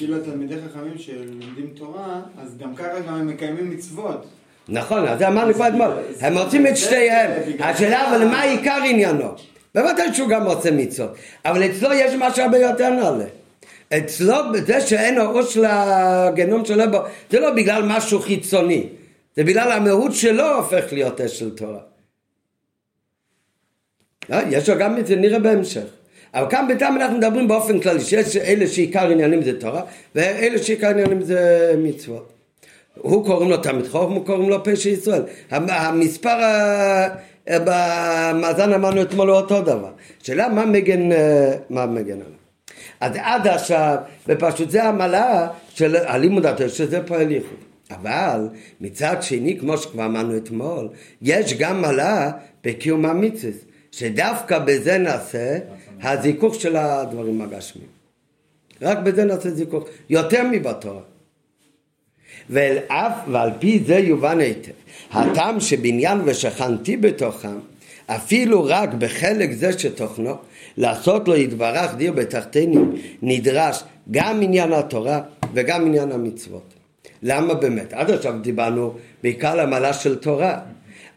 כאילו 0.00 0.16
התלמידי 0.16 0.54
חכמים 0.68 0.98
שלומדים 0.98 1.66
תורה, 1.74 2.20
אז 2.38 2.56
גם 2.58 2.74
ככה 2.74 3.00
גם 3.00 3.14
הם 3.14 3.26
מקיימים 3.26 3.70
מצוות. 3.70 4.26
נכון, 4.68 5.08
אז 5.08 5.22
אמרנו 5.22 5.54
כבר 5.54 5.68
אתמול, 5.68 5.90
הם 6.20 6.38
רוצים 6.38 6.66
את 6.66 6.76
שתיהם. 6.76 7.30
השאלה 7.58 8.10
אבל 8.10 8.24
מה 8.24 8.42
עיקר 8.42 8.78
עניינו? 8.84 9.34
בוודאי 9.74 10.14
שהוא 10.14 10.28
גם 10.28 10.46
רוצה 10.46 10.70
מצוות, 10.70 11.14
אבל 11.44 11.64
אצלו 11.64 11.92
יש 11.92 12.14
משהו 12.18 12.42
הרבה 12.44 12.58
יותר 12.58 12.90
נעלה. 12.90 13.24
אצלו, 13.96 14.34
זה 14.66 14.80
שאין 14.80 15.20
אור 15.20 15.42
של 15.42 15.64
הגנום 15.68 16.64
שלו 16.64 16.90
בו, 16.90 16.98
זה 17.30 17.40
לא 17.40 17.50
בגלל 17.50 17.82
משהו 17.86 18.20
חיצוני, 18.20 18.88
זה 19.36 19.44
בגלל 19.44 19.72
המהות 19.72 20.14
שלו 20.14 20.56
הופך 20.56 20.92
להיות 20.92 21.20
אש 21.20 21.38
של 21.38 21.56
תורה. 21.56 21.80
אה, 24.32 24.42
יש 24.50 24.68
לו 24.68 24.78
גם 24.78 24.98
את 24.98 25.06
זה, 25.06 25.16
נראה 25.16 25.38
בהמשך. 25.38 25.99
אבל 26.34 26.50
כאן 26.50 26.64
בינתיים 26.68 26.96
אנחנו 26.96 27.18
מדברים 27.18 27.48
באופן 27.48 27.80
כללי, 27.80 28.00
שיש 28.00 28.36
אלה 28.36 28.66
שעיקר 28.66 29.10
עניינים 29.10 29.42
זה 29.42 29.60
תורה, 29.60 29.82
ואלה 30.14 30.58
שעיקר 30.58 30.88
עניינים 30.88 31.22
זה 31.22 31.74
מצוות. 31.78 32.32
הוא 32.94 33.26
קוראים 33.26 33.50
לו 33.50 33.56
תלמיד 33.56 33.86
חוכם, 33.86 34.12
הוא 34.12 34.26
קוראים 34.26 34.50
לו 34.50 34.64
פשע 34.64 34.88
ישראל. 34.88 35.22
המספר 35.50 36.38
במאזן 37.46 38.72
אמרנו 38.72 39.02
אתמול 39.02 39.28
הוא 39.28 39.36
אותו 39.36 39.62
דבר. 39.62 39.90
שאלה 40.22 40.48
מה 40.48 40.66
מגן, 40.66 41.12
אה, 41.12 41.52
מה 41.70 41.86
מגן 41.86 42.12
עליו. 42.12 42.40
אז 43.00 43.12
עד 43.16 43.46
עכשיו, 43.46 43.96
ופשוט 44.28 44.70
זה 44.70 44.84
המעלה 44.84 45.48
של 45.74 45.96
הלימוד 45.96 46.46
התורה, 46.46 46.68
שזה 46.68 47.00
פועל 47.06 47.30
ייחוד. 47.30 47.56
אבל 47.90 48.48
מצד 48.80 49.16
שני, 49.20 49.58
כמו 49.58 49.78
שכבר 49.78 50.04
אמרנו 50.04 50.36
אתמול, 50.36 50.88
יש 51.22 51.54
גם 51.54 51.82
מעלה 51.82 52.30
בקיום 52.64 53.06
המצווה, 53.06 53.52
שדווקא 53.92 54.58
בזה 54.58 54.98
נעשה 54.98 55.58
הזיכוך 56.02 56.54
של 56.54 56.76
הדברים 56.76 57.40
הגשמיים. 57.40 57.88
רק 58.82 58.98
בזה 58.98 59.24
נעשה 59.24 59.50
זיכוך, 59.50 59.84
יותר 60.10 60.42
מבתורה. 60.50 61.02
ואף 62.50 63.12
ועל 63.28 63.50
פי 63.58 63.80
זה 63.86 63.94
יובן 63.94 64.40
היטב. 64.40 64.72
הטעם 65.12 65.60
שבניין 65.60 66.20
ושכנתי 66.24 66.96
בתוכם, 66.96 67.58
אפילו 68.06 68.64
רק 68.64 68.94
בחלק 68.94 69.52
זה 69.52 69.78
שתוכנו, 69.78 70.34
לעשות 70.76 71.28
לו 71.28 71.36
יתברך 71.36 71.94
דיר 71.94 72.12
בתחתינים, 72.12 72.94
נדרש 73.22 73.82
גם 74.10 74.42
עניין 74.42 74.72
התורה 74.72 75.20
וגם 75.54 75.86
עניין 75.86 76.12
המצוות. 76.12 76.74
למה 77.22 77.54
באמת? 77.54 77.92
עד 77.92 78.10
עכשיו 78.10 78.34
דיברנו 78.42 78.94
בעיקר 79.22 79.54
למעלה 79.54 79.92
של 79.92 80.16
תורה. 80.16 80.58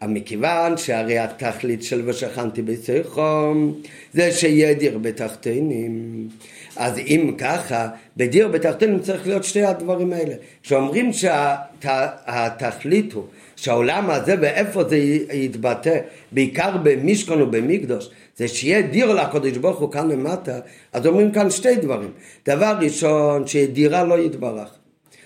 מכיוון 0.08 0.78
שהרי 0.78 1.20
התכלית 1.20 1.84
של 1.84 2.10
ושכנתי 2.10 2.62
בשיחום 2.62 3.74
זה 4.14 4.32
שיהיה 4.32 4.74
דיר 4.74 4.98
בתחתינים 4.98 6.28
אז 6.76 6.98
אם 6.98 7.36
ככה, 7.38 7.88
בדיר 8.18 8.48
בתחתינים 8.48 9.00
צריך 9.00 9.28
להיות 9.28 9.44
שתי 9.44 9.64
הדברים 9.64 10.14
האלה. 10.14 10.36
כשאומרים 10.64 11.14
שהתכלית 11.14 13.12
שה, 13.12 13.18
הוא 13.18 13.24
שהעולם 13.56 14.10
הזה 14.10 14.36
ואיפה 14.42 14.84
זה 14.84 14.98
יתבטא, 15.34 16.00
בעיקר 16.32 16.78
במשכון 16.84 17.42
ובמקדוש, 17.42 18.10
זה 18.38 18.48
שיהיה 18.48 18.82
דיר 18.82 19.14
לקודש 19.14 19.58
ברוך 19.58 19.80
הוא 19.80 19.92
כאן 19.92 20.12
למטה, 20.12 20.60
אז 20.94 21.08
אומרים 21.08 21.32
כאן 21.32 21.50
שתי 21.50 21.76
דברים. 21.76 22.12
דבר 22.46 22.78
ראשון, 22.82 23.48
שדירה 23.48 24.04
לא 24.04 24.20
יתברך. 24.20 24.83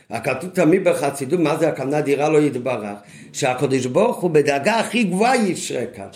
הכתוב 0.10 0.50
תמיד 0.50 0.84
בחסידות, 0.84 1.40
מה 1.40 1.58
זה 1.58 1.68
הכוונה 1.68 2.02
דירה 2.02 2.30
לא 2.30 2.38
יתברך? 2.38 2.98
שהקדוש 3.34 3.86
ברוך 3.86 4.18
הוא 4.18 4.32
בדאגה 4.32 4.80
הכי 4.80 5.04
גבוהה 5.04 5.36
ישרה 5.36 5.86
כאן. 5.86 6.08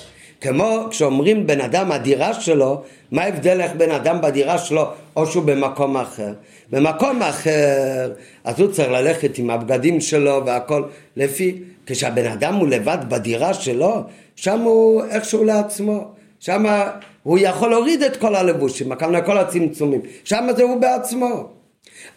כמו 0.41 0.88
כשאומרים 0.89 1.48
בן 1.48 1.62
אדם 1.62 1.91
הדירה 1.91 2.33
שלו, 2.33 2.81
מה 3.12 3.24
ההבדל 3.24 3.62
איך 3.62 3.71
בן 3.77 3.91
אדם 3.91 4.21
בדירה 4.21 4.57
שלו 4.57 4.86
או 5.15 5.25
שהוא 5.25 5.43
במקום 5.43 5.98
אחר? 5.98 6.33
במקום 6.69 7.21
אחר 7.21 8.12
אז 8.43 8.60
הוא 8.60 8.71
צריך 8.71 8.89
ללכת 8.89 9.38
עם 9.38 9.50
הבגדים 9.50 10.01
שלו 10.01 10.45
והכל 10.45 10.83
לפי, 11.17 11.62
כשהבן 11.86 12.25
אדם 12.25 12.55
הוא 12.55 12.67
לבד 12.67 12.98
בדירה 13.10 13.53
שלו, 13.53 14.03
שם 14.36 14.60
הוא 14.60 15.03
איכשהו 15.03 15.43
לעצמו, 15.43 16.07
שם 16.39 16.65
הוא 17.24 17.38
יכול 17.41 17.69
להוריד 17.69 18.03
את 18.03 18.17
כל 18.17 18.36
הלבושים, 18.36 18.91
הכוונה 18.91 19.21
כל 19.21 19.38
הצמצומים, 19.38 20.01
שם 20.24 20.48
זה 20.55 20.63
הוא 20.63 20.81
בעצמו. 20.81 21.61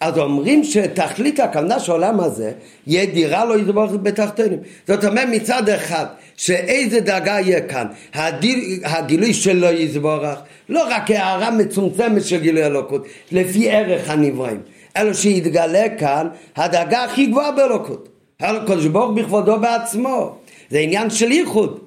אז 0.00 0.18
אומרים 0.18 0.64
שתכלית 0.64 1.40
הכוונה 1.40 1.80
של 1.80 1.92
העולם 1.92 2.20
הזה 2.20 2.52
יהיה 2.86 3.06
דירה 3.06 3.44
לא 3.44 3.58
ידבוך 3.58 3.92
בתחתונים. 4.02 4.58
זאת 4.88 5.04
אומרת 5.04 5.28
מצד 5.30 5.68
אחד 5.68 6.06
שאיזה 6.36 7.00
דאגה 7.00 7.40
יהיה 7.40 7.60
כאן, 7.60 7.86
הדיל, 8.14 8.80
הגילוי 8.84 9.34
שלו 9.34 9.70
יזבורך, 9.70 10.38
לא 10.68 10.84
רק 10.90 11.10
הערה 11.10 11.50
מצומצמת 11.50 12.24
של 12.24 12.40
גילוי 12.40 12.66
אלוקות, 12.66 13.06
לפי 13.32 13.70
ערך 13.70 14.10
הנבראים, 14.10 14.60
אלא 14.96 15.12
שיתגלה 15.12 15.88
כאן 15.98 16.28
הדאגה 16.56 17.04
הכי 17.04 17.26
גבוהה 17.26 17.52
באלוקות. 17.52 18.08
הקדוש 18.40 18.86
ברוך 18.86 19.10
בכבודו 19.10 19.60
בעצמו, 19.60 20.36
זה 20.70 20.78
עניין 20.78 21.10
של 21.10 21.32
ייחוד. 21.32 21.80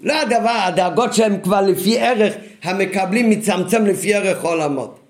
לא 0.00 0.20
הדבר, 0.20 0.58
הדאגות 0.64 1.14
שהם 1.14 1.36
כבר 1.42 1.60
לפי 1.60 1.98
ערך 1.98 2.34
המקבלים 2.62 3.30
מצמצם 3.30 3.86
לפי 3.86 4.14
ערך 4.14 4.42
עולמות. 4.42 5.01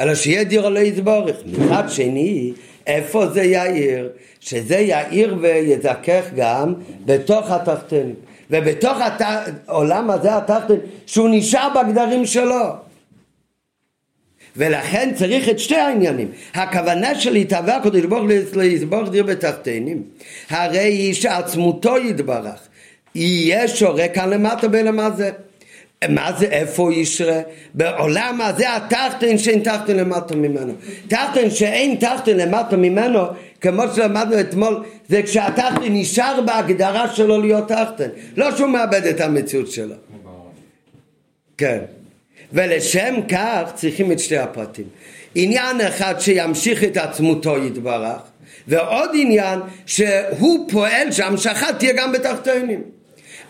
אלא 0.00 0.14
שיהיה 0.14 0.44
דיר 0.44 0.68
לא 0.68 0.78
יתבורך. 0.78 1.36
מצד 1.46 1.84
שני, 1.88 2.52
איפה 2.86 3.26
זה 3.26 3.42
יאיר? 3.42 4.10
שזה 4.40 4.76
יאיר 4.76 5.36
ויזכך 5.40 6.24
גם 6.36 6.74
בתוך 7.04 7.50
התחתונים. 7.50 8.14
ובתוך 8.50 8.98
העולם 9.66 10.10
הזה 10.10 10.36
התחתון, 10.36 10.78
שהוא 11.06 11.28
נשאר 11.32 11.68
בגדרים 11.74 12.26
שלו. 12.26 12.64
ולכן 14.56 15.12
צריך 15.14 15.48
את 15.48 15.58
שתי 15.58 15.76
העניינים. 15.76 16.30
הכוונה 16.54 17.14
של 17.14 17.32
להתהווה 17.32 17.76
הקדוש 17.76 18.04
ברוך 18.04 18.22
הוא 18.22 18.62
לסבור 18.62 19.02
דיר 19.02 19.24
בתחתינים, 19.24 20.02
הרי 20.50 20.78
היא 20.78 21.14
שעצמותו 21.14 21.98
יתברך. 21.98 22.68
יהיה 23.14 23.68
שורה 23.68 24.08
כאן 24.08 24.30
למטה 24.30 24.68
בין 24.68 24.86
זה. 25.16 25.30
מה 26.08 26.32
זה 26.38 26.46
איפה 26.46 26.94
ישרה? 26.94 27.40
בעולם 27.74 28.40
הזה 28.40 28.76
התחתן 28.76 29.38
שאין 29.38 29.60
תחתן 29.60 29.96
למטה 29.96 30.36
ממנו. 30.36 30.72
תחתן 31.08 31.50
שאין 31.50 31.94
תחתן 31.94 32.36
למטה 32.36 32.76
ממנו, 32.76 33.20
כמו 33.60 33.82
שלמדנו 33.94 34.40
אתמול, 34.40 34.84
זה 35.08 35.22
כשהתחתן 35.22 35.82
נשאר 35.90 36.40
בהגדרה 36.46 37.14
שלו 37.14 37.40
להיות 37.40 37.68
תחתן. 37.68 38.08
לא 38.36 38.56
שהוא 38.56 38.68
מאבד 38.68 39.06
את 39.06 39.20
המציאות 39.20 39.70
שלו. 39.70 39.94
כן. 41.58 41.78
ולשם 42.52 43.14
כך 43.28 43.70
צריכים 43.74 44.12
את 44.12 44.18
שתי 44.18 44.38
הפרטים. 44.38 44.84
עניין 45.34 45.80
אחד 45.80 46.14
שימשיך 46.18 46.84
את 46.84 46.96
עצמותו 46.96 47.64
יתברך, 47.64 48.20
ועוד 48.68 49.10
עניין 49.14 49.60
שהוא 49.86 50.70
פועל 50.70 51.12
שהמשכה 51.12 51.72
תהיה 51.72 51.92
גם 51.92 52.12
בתחתונים. 52.12 52.97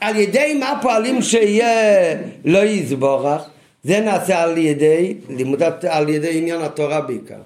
על 0.00 0.17
ידי 0.17 0.55
מה 0.55 0.78
פועלים 0.83 1.23
שיהיה 1.23 2.14
לא 2.45 2.64
יסבורך? 2.64 3.43
זה 3.85 4.00
נעשה 4.00 4.43
על 4.43 4.59
ידי 4.59 5.14
לימודת, 5.28 5.85
על 5.85 6.09
ידי 6.09 6.38
עניין 6.38 6.61
התורה 6.61 7.00
בעיקר. 7.00 7.40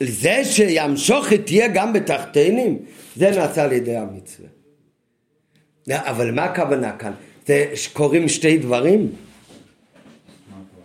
זה 0.00 0.44
שימשוכת 0.44 1.46
תהיה 1.46 1.68
גם 1.68 1.92
בתחתינים, 1.92 2.78
זה 3.16 3.30
נעשה 3.30 3.64
על 3.64 3.72
ידי 3.72 3.96
המצווה. 3.96 4.48
אבל 5.92 6.30
מה 6.30 6.44
הכוונה 6.44 6.92
כאן? 6.92 7.12
זה 7.46 7.64
קוראים 7.92 8.28
שתי 8.28 8.58
דברים? 8.58 9.08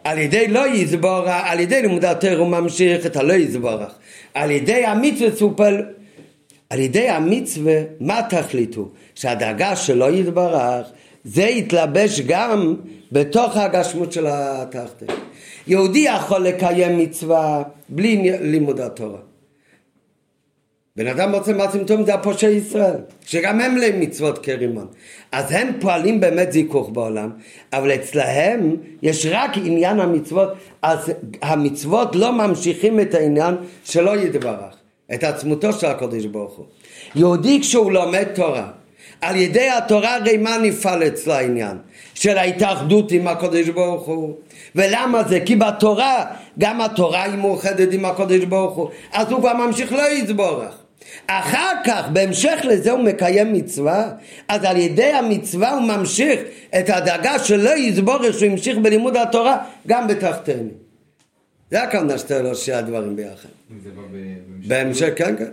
על 0.04 0.18
ידי 0.18 0.48
לא 0.48 0.68
יסבורך, 0.68 1.32
על 1.44 1.60
ידי 1.60 1.82
לימוד 1.82 2.06
התורה 2.06 2.36
הוא 2.36 2.48
ממשיך 2.48 3.06
את 3.06 3.16
הלא 3.16 3.34
יסבורך. 3.34 3.92
על 4.34 4.52
ידי 4.52 4.86
המצווה 4.86 5.32
פועל 5.56 5.86
על 6.70 6.80
ידי 6.80 7.10
המצווה, 7.10 7.82
מה 8.00 8.22
תחליטו? 8.30 8.90
שהדאגה 9.16 9.76
שלא 9.76 10.12
יתברך, 10.12 10.88
זה 11.24 11.44
יתלבש 11.44 12.22
גם 12.22 12.76
בתוך 13.12 13.58
הגשמות 13.58 14.12
של 14.12 14.26
התחתן. 14.30 15.06
יהודי 15.68 16.00
יכול 16.00 16.42
לקיים 16.42 16.98
מצווה 16.98 17.64
בלי 17.90 18.32
לימוד 18.42 18.80
התורה. 18.82 19.20
בן 20.98 21.08
אדם 21.08 21.36
רוצה 21.36 21.54
מעשים 21.54 21.84
טובים 21.84 22.06
זה 22.06 22.14
הפושע 22.14 22.50
ישראל, 22.50 23.00
שגם 23.26 23.62
הם 23.62 23.78
להם 23.78 24.00
מצוות 24.00 24.46
כרימון. 24.46 24.88
אז 25.32 25.52
הם 25.52 25.72
פועלים 25.80 26.20
באמת 26.20 26.52
זיכוך 26.52 26.90
בעולם, 26.90 27.30
אבל 27.74 27.96
אצלהם 27.96 28.76
יש 29.02 29.26
רק 29.32 29.52
עניין 29.58 30.00
המצוות, 30.00 30.50
אז 30.82 31.12
המצוות 31.42 32.16
לא 32.16 32.32
ממשיכים 32.32 33.00
את 33.00 33.14
העניין 33.14 33.56
שלא 33.84 34.18
יתברך. 34.18 34.85
את 35.14 35.24
עצמותו 35.24 35.74
של 35.74 35.88
הקודש 35.88 36.26
ברוך 36.26 36.54
הוא. 36.54 36.66
יהודי 37.16 37.62
כשהוא 37.62 37.92
לומד 37.92 38.24
תורה, 38.24 38.68
על 39.22 39.36
ידי 39.36 39.70
התורה 39.70 40.16
הרי 40.16 40.38
מה 40.38 40.58
נפעל 40.58 41.04
אצלו 41.04 41.34
העניין? 41.34 41.78
של 42.14 42.38
ההתאחדות 42.38 43.12
עם 43.12 43.28
הקודש 43.28 43.70
ברוך 43.70 44.06
הוא. 44.06 44.34
ולמה 44.76 45.24
זה? 45.24 45.40
כי 45.40 45.56
בתורה, 45.56 46.26
גם 46.60 46.82
התורה 46.82 47.24
היא 47.24 47.36
מאוחדת 47.36 47.94
עם 47.94 48.06
הקודש 48.06 48.44
ברוך 48.44 48.76
הוא, 48.76 48.90
אז 49.14 49.32
הוא 49.32 49.40
כבר 49.40 49.54
ממשיך 49.54 49.94
לא 49.94 50.10
יתבורך. 50.10 50.78
אחר 51.28 51.72
כך, 51.86 52.08
בהמשך 52.14 52.60
לזה 52.64 52.92
הוא 52.92 53.00
מקיים 53.00 53.54
מצווה, 53.54 54.10
אז 54.48 54.64
על 54.64 54.78
ידי 54.78 55.12
המצווה 55.12 55.72
הוא 55.74 55.82
ממשיך 55.82 56.40
את 56.80 56.90
הדאגה 56.90 57.40
שלא 57.40 57.78
יסבורך 57.78 58.40
שהוא 58.40 58.52
המשיך 58.52 58.78
בלימוד 58.78 59.18
התורה 59.18 59.58
גם 59.88 60.08
בתחתינו. 60.08 60.85
זה 61.72 61.84
הכוונה 61.84 62.18
שאתה 62.18 62.42
לא 62.42 62.56
שני 62.56 62.74
הדברים 62.74 63.16
ביחד. 63.16 63.50
בהמשך, 64.68 65.10
כן, 65.16 65.36
כן. 65.38 65.50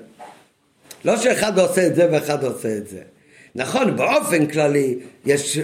לא 1.04 1.16
שאחד 1.16 1.59
עושה 1.59 1.87
את 1.87 1.95
זה 1.95 2.09
ואחד 2.12 2.45
עושה 2.45 2.76
את 2.76 2.88
זה. 2.88 3.00
נכון, 3.54 3.97
באופן 3.97 4.47
כללי 4.47 4.95
יש 5.26 5.59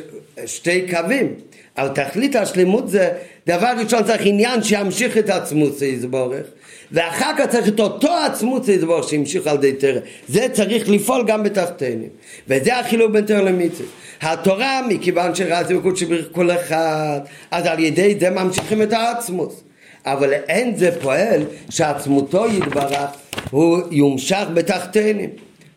שתי 0.47 0.87
קווים, 0.91 1.35
אבל 1.79 1.89
תכלית 1.89 2.37
השלימות 2.37 2.89
זה, 2.89 3.11
דבר 3.47 3.73
ראשון 3.79 4.05
צריך 4.05 4.23
עניין 4.25 4.63
שימשיך 4.63 5.19
את 5.19 5.29
עצמות 5.29 5.83
יסבורך, 5.83 6.47
ואחר 6.93 7.33
כך 7.39 7.47
צריך 7.47 7.69
את 7.69 7.81
אותו 7.81 8.15
עצמות 8.27 8.69
יסבורך 8.69 9.09
שימשיך 9.09 9.47
על 9.47 9.57
די 9.57 9.73
תרא. 9.73 10.01
זה 10.29 10.47
צריך 10.53 10.89
לפעול 10.89 11.25
גם 11.27 11.43
בתחתינו, 11.43 12.05
וזה 12.49 12.79
החילוק 12.79 13.13
בין 13.13 13.27
תרא 13.27 13.41
למצווה. 13.41 13.87
התורה, 14.21 14.81
מכיוון 14.89 15.35
שראיתי 15.35 15.75
בקודש 15.75 16.01
שבריך 16.01 16.29
כל 16.33 16.51
אחד, 16.51 17.21
אז 17.51 17.67
על 17.67 17.79
ידי 17.79 18.17
זה 18.21 18.31
ממשיכים 18.31 18.83
את 18.83 18.93
העצמות. 18.93 19.68
אבל 20.07 20.33
אין 20.33 20.77
זה 20.77 21.01
פועל 21.01 21.43
שעצמותו 21.71 22.47
יתברך 22.47 23.11
הוא 23.51 23.79
יומשך 23.91 24.45
בתחתינו. 24.55 25.23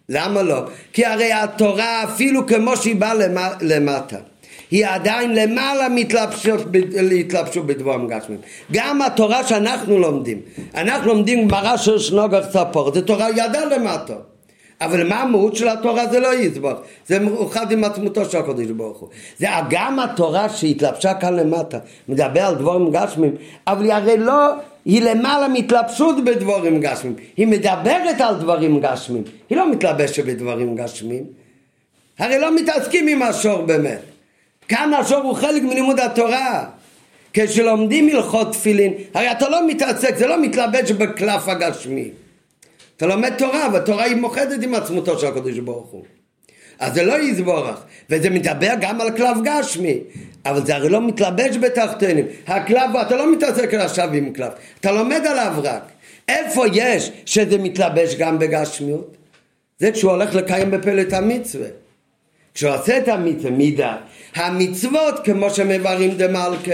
למה 0.09 0.41
לא? 0.41 0.61
כי 0.93 1.05
הרי 1.05 1.33
התורה 1.33 2.03
אפילו 2.03 2.47
כמו 2.47 2.77
שהיא 2.77 2.95
באה 2.95 3.13
למטה 3.61 4.17
היא 4.71 4.85
עדיין 4.87 5.35
למעלה 5.35 5.89
מתלבשות 5.89 7.65
בדברים 7.65 8.07
גשמיים. 8.07 8.41
גם 8.71 9.01
התורה 9.01 9.47
שאנחנו 9.47 9.99
לומדים, 9.99 10.41
אנחנו 10.75 11.07
לומדים 11.07 11.47
גמרא 11.47 11.77
של 11.77 11.99
שנוגח 11.99 12.45
צפור, 12.49 12.93
זה 12.93 13.01
תורה 13.01 13.29
ידה 13.29 13.65
למטה. 13.65 14.13
אבל 14.81 15.07
מה 15.07 15.21
המהות 15.21 15.55
של 15.55 15.67
התורה 15.67 16.07
זה 16.07 16.19
לא 16.19 16.33
יסבור, 16.33 16.71
זה 17.07 17.19
מאוחד 17.19 17.71
עם 17.71 17.83
עצמותו 17.83 18.25
של 18.25 18.38
הקדוש 18.38 18.65
ברוך 18.65 19.00
הוא. 19.00 19.09
זה 19.38 19.47
גם 19.69 20.00
התורה 20.00 20.50
שהתלבשה 20.50 21.13
כאן 21.13 21.35
למטה, 21.35 21.79
מדבר 22.09 22.41
על 22.41 22.55
דבורים 22.55 22.91
גשמיים, 22.91 23.35
אבל 23.67 23.83
היא 23.83 23.93
הרי 23.93 24.17
לא, 24.17 24.53
היא 24.85 25.01
למעלה 25.01 25.47
מתלבשות 25.47 26.23
בדבורים 26.23 26.79
גשמיים, 26.79 27.15
היא 27.38 27.47
מדברת 27.47 28.21
על 28.21 28.35
דברים 28.35 28.79
גשמיים, 28.79 29.23
היא 29.50 29.57
לא 29.57 29.71
מתלבשת 29.71 30.25
בדברים 30.25 30.75
גשמיים. 30.75 31.23
הרי 32.19 32.39
לא 32.39 32.55
מתעסקים 32.55 33.07
עם 33.07 33.21
השור 33.21 33.61
באמת. 33.61 34.01
כאן 34.67 34.93
השור 34.93 35.19
הוא 35.19 35.33
חלק 35.33 35.63
מלימוד 35.63 36.00
התורה. 36.00 36.65
כשלומדים 37.33 38.09
הלכות 38.15 38.51
תפילין, 38.51 38.93
הרי 39.13 39.31
אתה 39.31 39.50
לא 39.50 39.67
מתעסק, 39.67 40.15
זה 40.15 40.27
לא 40.27 40.41
מתלבש 40.41 40.91
בקלף 40.91 41.47
הגשמי. 41.47 42.11
אתה 43.01 43.10
לומד 43.10 43.34
תורה, 43.38 43.67
והתורה 43.74 44.03
היא 44.03 44.15
מוחדת 44.15 44.63
עם 44.63 44.75
עצמותו 44.75 45.20
של 45.20 45.27
הקדוש 45.27 45.60
ברוך 45.60 45.89
הוא. 45.91 46.03
אז 46.79 46.93
זה 46.93 47.03
לא 47.03 47.20
יסבורך, 47.20 47.84
וזה 48.10 48.29
מדבר 48.29 48.74
גם 48.81 49.01
על 49.01 49.17
כלב 49.17 49.38
גשמי, 49.43 50.00
אבל 50.46 50.65
זה 50.65 50.75
הרי 50.75 50.89
לא 50.89 51.08
מתלבש 51.08 51.58
בתחתונים. 51.58 52.25
הכלב, 52.48 52.96
אתה 53.01 53.15
לא 53.15 53.31
מתעסק 53.31 53.74
עכשיו 53.74 54.13
עם 54.13 54.34
כלב, 54.34 54.51
אתה 54.79 54.91
לומד 54.91 55.22
עליו 55.25 55.53
רק. 55.63 55.91
איפה 56.29 56.65
יש 56.74 57.12
שזה 57.25 57.58
מתלבש 57.58 58.15
גם 58.15 58.39
בגשמיות? 58.39 59.17
זה 59.79 59.91
כשהוא 59.91 60.12
הולך 60.12 60.36
לקיים 60.36 60.72
בפלט 60.72 61.13
המצווה. 61.13 61.67
כשהוא 62.53 62.72
את 62.98 63.08
המצווה 63.08 63.51
מידה, 63.51 63.96
המצוות 64.35 65.20
כמו 65.24 65.50
שמברים 65.50 66.11
דמלכה, 66.11 66.72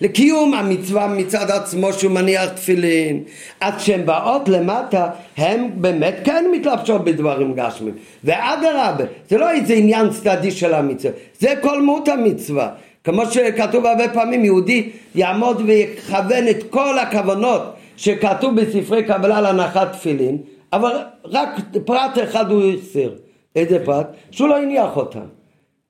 לקיום 0.00 0.54
המצווה 0.54 1.06
מצד 1.06 1.50
עצמו 1.50 1.92
שהוא 1.92 2.12
מניח 2.12 2.48
תפילין, 2.48 3.24
אז 3.60 3.74
כשהן 3.76 4.06
באות 4.06 4.48
למטה, 4.48 5.10
הן 5.36 5.70
באמת 5.74 6.14
כן 6.24 6.44
מתלבשות 6.52 7.04
בדברים 7.04 7.54
גשמים. 7.54 7.94
ואדרבה, 8.24 9.04
זה 9.30 9.38
לא 9.38 9.50
איזה 9.50 9.74
עניין 9.74 10.10
צדדי 10.10 10.50
של 10.50 10.74
המצווה, 10.74 11.12
זה 11.40 11.54
כל 11.60 11.82
מהות 11.82 12.08
המצווה. 12.08 12.68
כמו 13.04 13.26
שכתוב 13.26 13.86
הרבה 13.86 14.08
פעמים, 14.08 14.44
יהודי 14.44 14.90
יעמוד 15.14 15.62
ויכוון 15.66 16.48
את 16.48 16.70
כל 16.70 16.98
הכוונות 16.98 17.62
שכתוב 17.96 18.60
בספרי 18.60 19.02
קבלה 19.02 19.40
להנחת 19.40 19.92
תפילין, 19.92 20.38
אבל 20.72 20.92
רק 21.24 21.48
פרט 21.84 22.18
אחד 22.22 22.50
הוא 22.50 22.62
הסיר. 22.72 23.14
איזה 23.56 23.84
פרט? 23.84 24.06
שהוא 24.30 24.48
לא 24.48 24.62
הניח 24.62 24.96
אותם. 24.96 25.26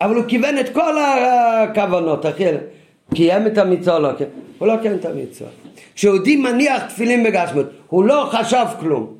אבל 0.00 0.16
הוא 0.16 0.24
כיוון 0.28 0.58
את 0.58 0.68
כל 0.68 0.94
הכוונות, 0.98 2.26
אחי, 2.26 2.44
קיים 3.14 3.46
את 3.46 3.58
המצווה 3.58 3.98
לא 3.98 4.08
כן, 4.18 4.24
הוא 4.58 4.68
לא 4.68 4.76
קיים 4.82 4.94
את 4.94 5.04
המצווה. 5.04 5.50
כשיהודי 5.94 6.36
מניח 6.36 6.82
תפילין 6.82 7.24
בגשמות, 7.24 7.66
הוא 7.88 8.04
לא 8.04 8.28
חשב 8.32 8.66
כלום. 8.80 9.14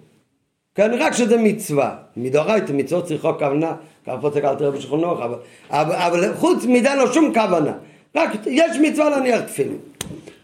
כן, 0.74 0.90
רק 0.98 1.12
שזה 1.12 1.37
מצווה. 1.38 1.96
מדאורייתא 2.16 2.72
מצוות 2.72 3.05
צריכות 3.05 3.38
כוונה, 3.38 3.72
ככה 4.07 4.16
פה 4.20 4.31
צריך 4.31 4.44
לתאר 4.44 4.70
בשכונות, 4.70 5.20
אבל, 5.20 5.38
אבל, 5.70 5.94
אבל 5.94 6.35
חוץ 6.35 6.64
מזה 6.64 6.94
לא 6.98 7.12
שום 7.12 7.35
כוונה. 7.35 7.72
רק 8.16 8.31
יש 8.46 8.76
מצווה 8.83 9.11
להניח 9.11 9.40
תפילין. 9.40 9.79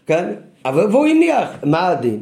כן? 0.05 0.33
אבל 0.65 0.85
והוא 0.91 1.07
הניח, 1.07 1.49
מה 1.63 1.87
הדין? 1.87 2.21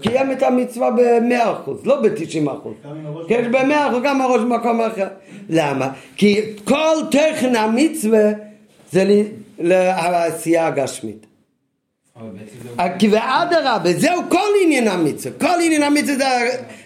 קיים 0.00 0.32
את 0.32 0.42
המצווה 0.42 0.90
במאה 0.90 1.52
אחוז, 1.52 1.86
לא 1.86 2.00
בתשעים 2.00 2.48
אחוז. 2.48 2.74
כן, 3.28 3.52
במאה 3.52 3.88
אחוז, 3.88 4.02
גם 4.04 4.20
הראש 4.20 4.40
במקום 4.40 4.80
אחר. 4.80 5.06
למה? 5.48 5.88
כי 6.16 6.40
כל 6.64 6.96
תכן 7.10 7.56
המצווה 7.56 8.30
זה 8.92 9.22
לעשייה 9.58 10.66
הגשמית. 10.66 11.26
כי 12.98 13.08
ואדרבה, 13.08 13.92
זהו 13.92 14.22
כל 14.28 14.48
עניין 14.64 14.88
המצווה, 14.88 15.38
כל 15.38 15.60
עניין 15.62 15.82
המצווה 15.82 16.16
זה 16.16 16.26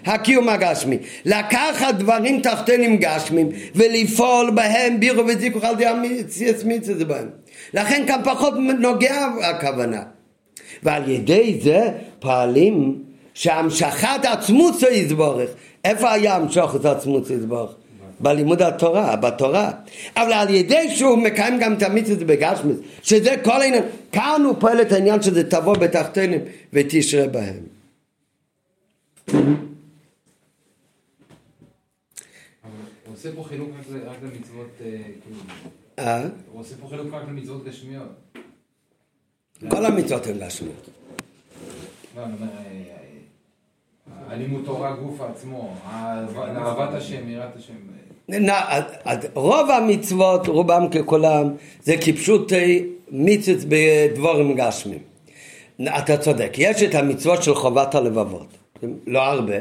הקיום 0.06 0.48
הגשמי. 0.48 0.98
לקחת 1.24 1.94
דברים 1.94 2.40
תחתנים 2.40 2.96
גשמים 2.96 3.48
ולפעול 3.74 4.50
בהם 4.50 5.00
בירו 5.00 5.26
וזיכוך 5.26 5.64
על 5.64 5.74
ידי 5.74 5.86
המצווה 5.86 6.98
זה 6.98 7.04
בהם. 7.04 7.28
לכן 7.74 8.04
כאן 8.06 8.20
פחות 8.24 8.54
נוגע 8.78 9.26
הכוונה. 9.42 10.02
ועל 10.82 11.10
ידי 11.10 11.60
זה 11.62 11.90
פועלים 12.20 13.02
שהמשכת 13.34 14.24
עצמות 14.24 14.74
יתבורך. 14.90 15.50
איפה 15.84 16.12
היה 16.12 16.36
המשכת 16.36 16.84
עצמות 16.84 17.30
יתבורך? 17.30 17.70
בלימוד 18.20 18.62
התורה, 18.62 19.16
בתורה. 19.16 19.70
אבל 20.16 20.32
על 20.32 20.50
ידי 20.50 20.96
שהוא 20.96 21.18
מקיים 21.18 21.58
גם 21.60 21.74
את 21.74 21.82
המצוות 21.82 22.18
בגשמית, 22.18 22.76
שזה 23.02 23.34
כל 23.44 23.62
העניין, 23.62 23.84
כאן 24.12 24.42
הוא 24.44 24.54
פועל 24.58 24.80
את 24.80 24.92
העניין 24.92 25.22
שזה 25.22 25.50
תבוא 25.50 25.76
בתחתינים 25.76 26.40
ותשרה 26.72 27.28
בהם. 27.28 27.56
הוא 33.06 33.14
עושה 33.14 33.28
פה 33.36 33.44
חילוק 33.44 33.70
רק 34.06 34.16
למצוות, 34.22 34.70
אה, 34.80 34.86
כאילו, 35.22 35.36
אה? 35.98 36.22
הוא 36.52 36.60
עושה 36.60 36.74
פה 36.80 36.88
חילוק 36.88 37.14
רק 37.14 37.22
למצוות 37.28 37.64
גשמיות. 37.64 38.08
כל 39.68 39.86
המצוות 39.86 40.26
הן 40.26 40.38
גשמיות. 40.38 40.88
לא, 42.16 42.22
אני 42.24 42.32
אומר, 42.40 42.48
אה, 42.52 44.32
הלימוד 44.34 44.62
תורה 44.64 44.92
גוף 44.92 45.20
עצמו, 45.20 45.74
אהבת 45.86 46.94
השם, 46.94 47.28
יראת 47.28 47.56
השם. 47.56 47.74
רוב 49.34 49.70
המצוות, 49.70 50.46
רובם 50.46 50.88
ככולם, 50.90 51.54
זה 51.82 51.94
כפשוטי 52.00 52.86
מיצוץ 53.10 53.64
בדבורים 53.68 54.54
גשמים. 54.56 54.98
אתה 55.98 56.16
צודק, 56.16 56.52
יש 56.58 56.82
את 56.82 56.94
המצוות 56.94 57.42
של 57.42 57.54
חובת 57.54 57.94
הלבבות, 57.94 58.58
לא 59.06 59.22
הרבה, 59.22 59.54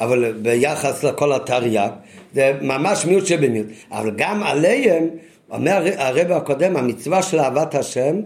אבל 0.00 0.32
ביחס 0.32 1.04
לכל 1.04 1.32
התרי"ג, 1.32 1.88
זה 2.34 2.58
ממש 2.62 3.04
מיעוט 3.06 3.26
שבמיעוט, 3.26 3.66
אבל 3.90 4.10
גם 4.16 4.42
עליהם, 4.42 5.08
אומר 5.50 5.84
הרב 5.96 6.32
הקודם, 6.32 6.76
המצווה 6.76 7.22
של 7.22 7.40
אהבת 7.40 7.74
השם, 7.74 8.20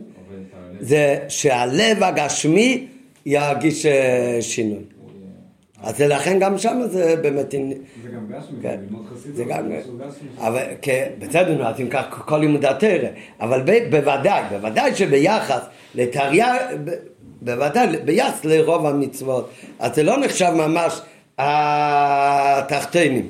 זה 0.81 1.19
שהלב 1.29 2.03
הגשמי 2.03 2.87
ירגיש 3.29 3.87
אה, 3.87 4.39
שינוי. 4.41 4.83
אז 5.83 6.01
לכן 6.01 6.39
גם 6.39 6.59
שם 6.59 6.81
זה 6.87 7.17
באמת... 7.17 7.51
זה 7.51 8.09
גם 8.15 8.27
גשמי, 8.29 8.63
כן. 8.63 8.81
ללמוד 8.83 9.07
חסידות. 9.13 9.37
זה 9.37 9.45
גם... 9.45 9.71
אבל 10.39 10.63
בסדר, 11.19 11.67
אז 11.69 11.81
אם 11.81 11.89
כך 11.91 12.23
כל 12.27 12.39
לימוד 12.39 12.65
התרא, 12.65 13.09
אבל 13.41 13.63
בוודאי, 13.91 14.43
בוודאי 14.51 14.95
שביחס 14.95 15.61
לתריה, 15.95 16.55
בוודאי 17.43 17.87
ביחס 18.05 18.45
לרוב 18.45 18.87
המצוות, 18.87 19.51
אז 19.79 19.95
זה 19.95 20.03
לא 20.03 20.19
נחשב 20.19 20.51
ממש 20.55 21.01
התחתינים. 21.39 23.27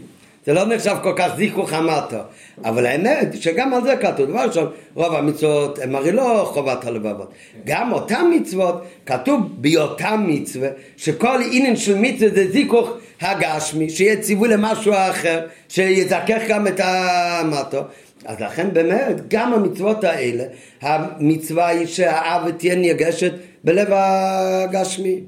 זה 0.49 0.55
לא 0.55 0.67
נחשב 0.67 0.97
כל 1.03 1.13
כך 1.17 1.29
זיכוך 1.37 1.73
המטו, 1.73 2.17
אבל 2.65 2.87
האמת 2.87 3.29
שגם 3.41 3.75
על 3.75 3.83
זה 3.83 3.97
כתוב, 3.97 4.31
דבר 4.31 4.41
ראשון, 4.41 4.71
רוב 4.95 5.15
המצוות 5.15 5.79
הם 5.79 5.97
הרי 5.97 6.13
לא 6.13 6.51
חובת 6.55 6.85
הלבבות. 6.85 7.33
גם 7.65 7.93
אותם 7.93 8.31
מצוות, 8.37 8.83
כתוב 9.07 9.41
באותם 9.57 10.25
מצווה, 10.29 10.69
שכל 10.97 11.39
עניין 11.53 11.77
של 11.77 11.99
מצווה 11.99 12.31
זה 12.35 12.51
זיכוך 12.51 12.91
הגשמי, 13.21 13.91
שיהיה 13.91 14.17
ציווי 14.21 14.49
למשהו 14.49 14.93
אחר, 14.93 15.47
שיזכך 15.69 16.43
גם 16.49 16.67
את 16.67 16.81
המטו. 16.85 17.81
אז 18.25 18.41
לכן 18.41 18.69
באמת, 18.73 19.29
גם 19.29 19.55
המצוות 19.55 20.05
האלה, 20.05 20.45
המצווה 20.83 21.67
היא 21.67 21.87
שהאב 21.87 22.51
תהיה 22.51 22.75
נרגשת 22.75 23.33
בלב 23.65 23.89
הגשמי, 23.91 25.21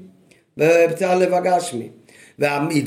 בצד 0.57 1.05
הלב 1.05 1.33
הגשמי. 1.33 1.89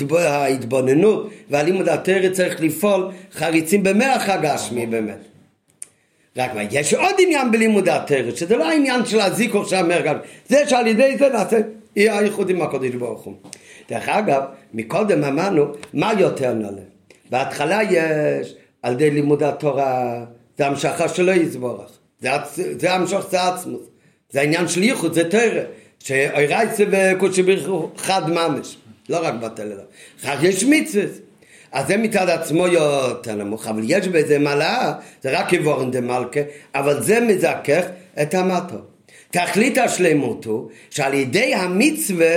וההתבוננות 0.08 1.30
והלימוד 1.50 1.88
התרא 1.88 2.28
צריך 2.28 2.60
לפעול 2.60 3.10
חריצים 3.32 3.82
במח 3.82 4.28
הגשמי 4.28 4.86
באמת. 4.86 5.18
רק 6.36 6.54
מה, 6.54 6.62
יש 6.70 6.94
עוד 6.94 7.14
עניין 7.18 7.50
בלימוד 7.50 7.88
התרא, 7.88 8.34
שזה 8.34 8.56
לא 8.56 8.68
העניין 8.68 9.06
של 9.06 9.20
הזיקו 9.20 9.64
של 9.64 9.76
המרגל, 9.76 10.16
זה 10.48 10.68
שעל 10.68 10.86
ידי 10.86 11.16
זה 11.18 11.28
נעשה 11.28 11.58
הייחוד 11.96 12.50
עם 12.50 12.62
הקודש 12.62 12.94
ברוך 12.94 13.22
הוא. 13.22 13.34
דרך 13.88 14.08
אגב, 14.08 14.42
מקודם 14.74 15.24
אמרנו, 15.24 15.64
מה 15.94 16.12
יותר 16.18 16.54
נעלה? 16.54 16.82
בהתחלה 17.30 17.80
יש 17.90 18.54
על 18.82 18.92
ידי 18.92 19.10
לימוד 19.10 19.42
התורה, 19.42 20.24
זה 20.58 20.66
המשכה 20.66 21.08
שלא 21.08 21.32
יסבורך, 21.32 21.90
זה, 22.20 22.30
זה 22.54 22.94
המשך, 22.94 23.26
זה 23.30 23.42
עצמוס, 23.42 23.82
זה 24.30 24.40
העניין 24.40 24.68
של 24.68 24.82
ייחוד, 24.82 25.14
זה 25.14 25.30
תרא, 25.30 25.62
שאוירייסה 25.98 26.84
וקודשי 26.90 27.42
בריחו 27.42 27.90
חד 27.96 28.30
ממש, 28.30 28.76
לא 29.08 29.18
רק 29.22 29.34
בטל 29.34 29.62
אלא, 29.62 29.82
אחר 30.24 30.44
יש 30.44 30.64
מצווה, 30.64 31.04
אז 31.72 31.86
זה 31.86 31.96
מצד 31.96 32.28
עצמו 32.28 32.66
יותר 32.66 33.34
נמוך, 33.34 33.66
אבל 33.66 33.82
יש 33.84 34.08
בזה 34.08 34.38
מעלה, 34.38 34.92
זה 35.22 35.38
רק 35.38 35.52
יבורן 35.52 35.90
דמלכה, 35.90 36.40
אבל 36.74 37.02
זה 37.02 37.20
מזכך 37.20 37.84
את 38.22 38.34
המטו. 38.34 38.76
תכלית 39.30 39.78
השלמות 39.78 40.44
הוא 40.44 40.68
שעל 40.90 41.14
ידי 41.14 41.54
המצווה 41.54 42.36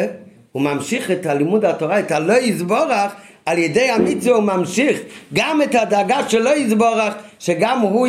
הוא 0.51 0.61
ממשיך 0.61 1.11
את 1.11 1.25
הלימוד 1.25 1.65
התורה, 1.65 1.99
את 1.99 2.11
הלא 2.11 2.33
יסבורך, 2.33 3.11
על 3.45 3.57
ידי 3.57 3.89
המצווה 3.89 4.35
הוא 4.35 4.43
ממשיך 4.43 4.99
גם 5.33 5.61
את 5.61 5.75
הדאגה 5.75 6.29
שלא 6.29 6.57
יסבורך, 6.57 7.13
שגם 7.39 7.79
הוא 7.79 8.07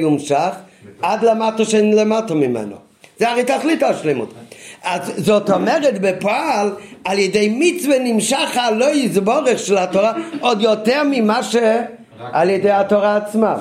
יומשך 0.00 0.50
עד 1.02 1.24
למטו 1.24 1.64
שאין 1.64 1.96
למטו 1.96 2.34
ממנו. 2.34 2.76
זה 3.18 3.30
הרי 3.30 3.44
תכלית 3.44 3.82
השלמות. 3.82 4.34
אז 4.84 5.12
זאת 5.16 5.50
אומרת 5.50 6.00
בפועל 6.00 6.72
על 7.04 7.18
ידי 7.18 7.56
מצווה 7.58 7.98
נמשך 7.98 8.56
הלא 8.56 8.94
יסבורך 8.94 9.58
של 9.58 9.78
התורה 9.78 10.12
עוד 10.40 10.62
יותר 10.62 11.02
ממה 11.10 11.42
שעל 11.42 12.50
ידי 12.50 12.70
התורה 12.70 13.16
עצמה. 13.16 13.56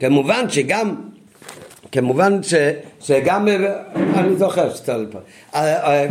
כמובן 0.00 0.50
שגם, 0.50 0.94
כמובן 1.92 2.42
ש, 2.42 2.54
שגם, 3.00 3.48
אני 4.14 4.36
זוכר 4.36 4.74
שצריך 4.74 5.08
פה, 5.12 5.18
אה, 5.54 5.86
אה, 5.86 6.06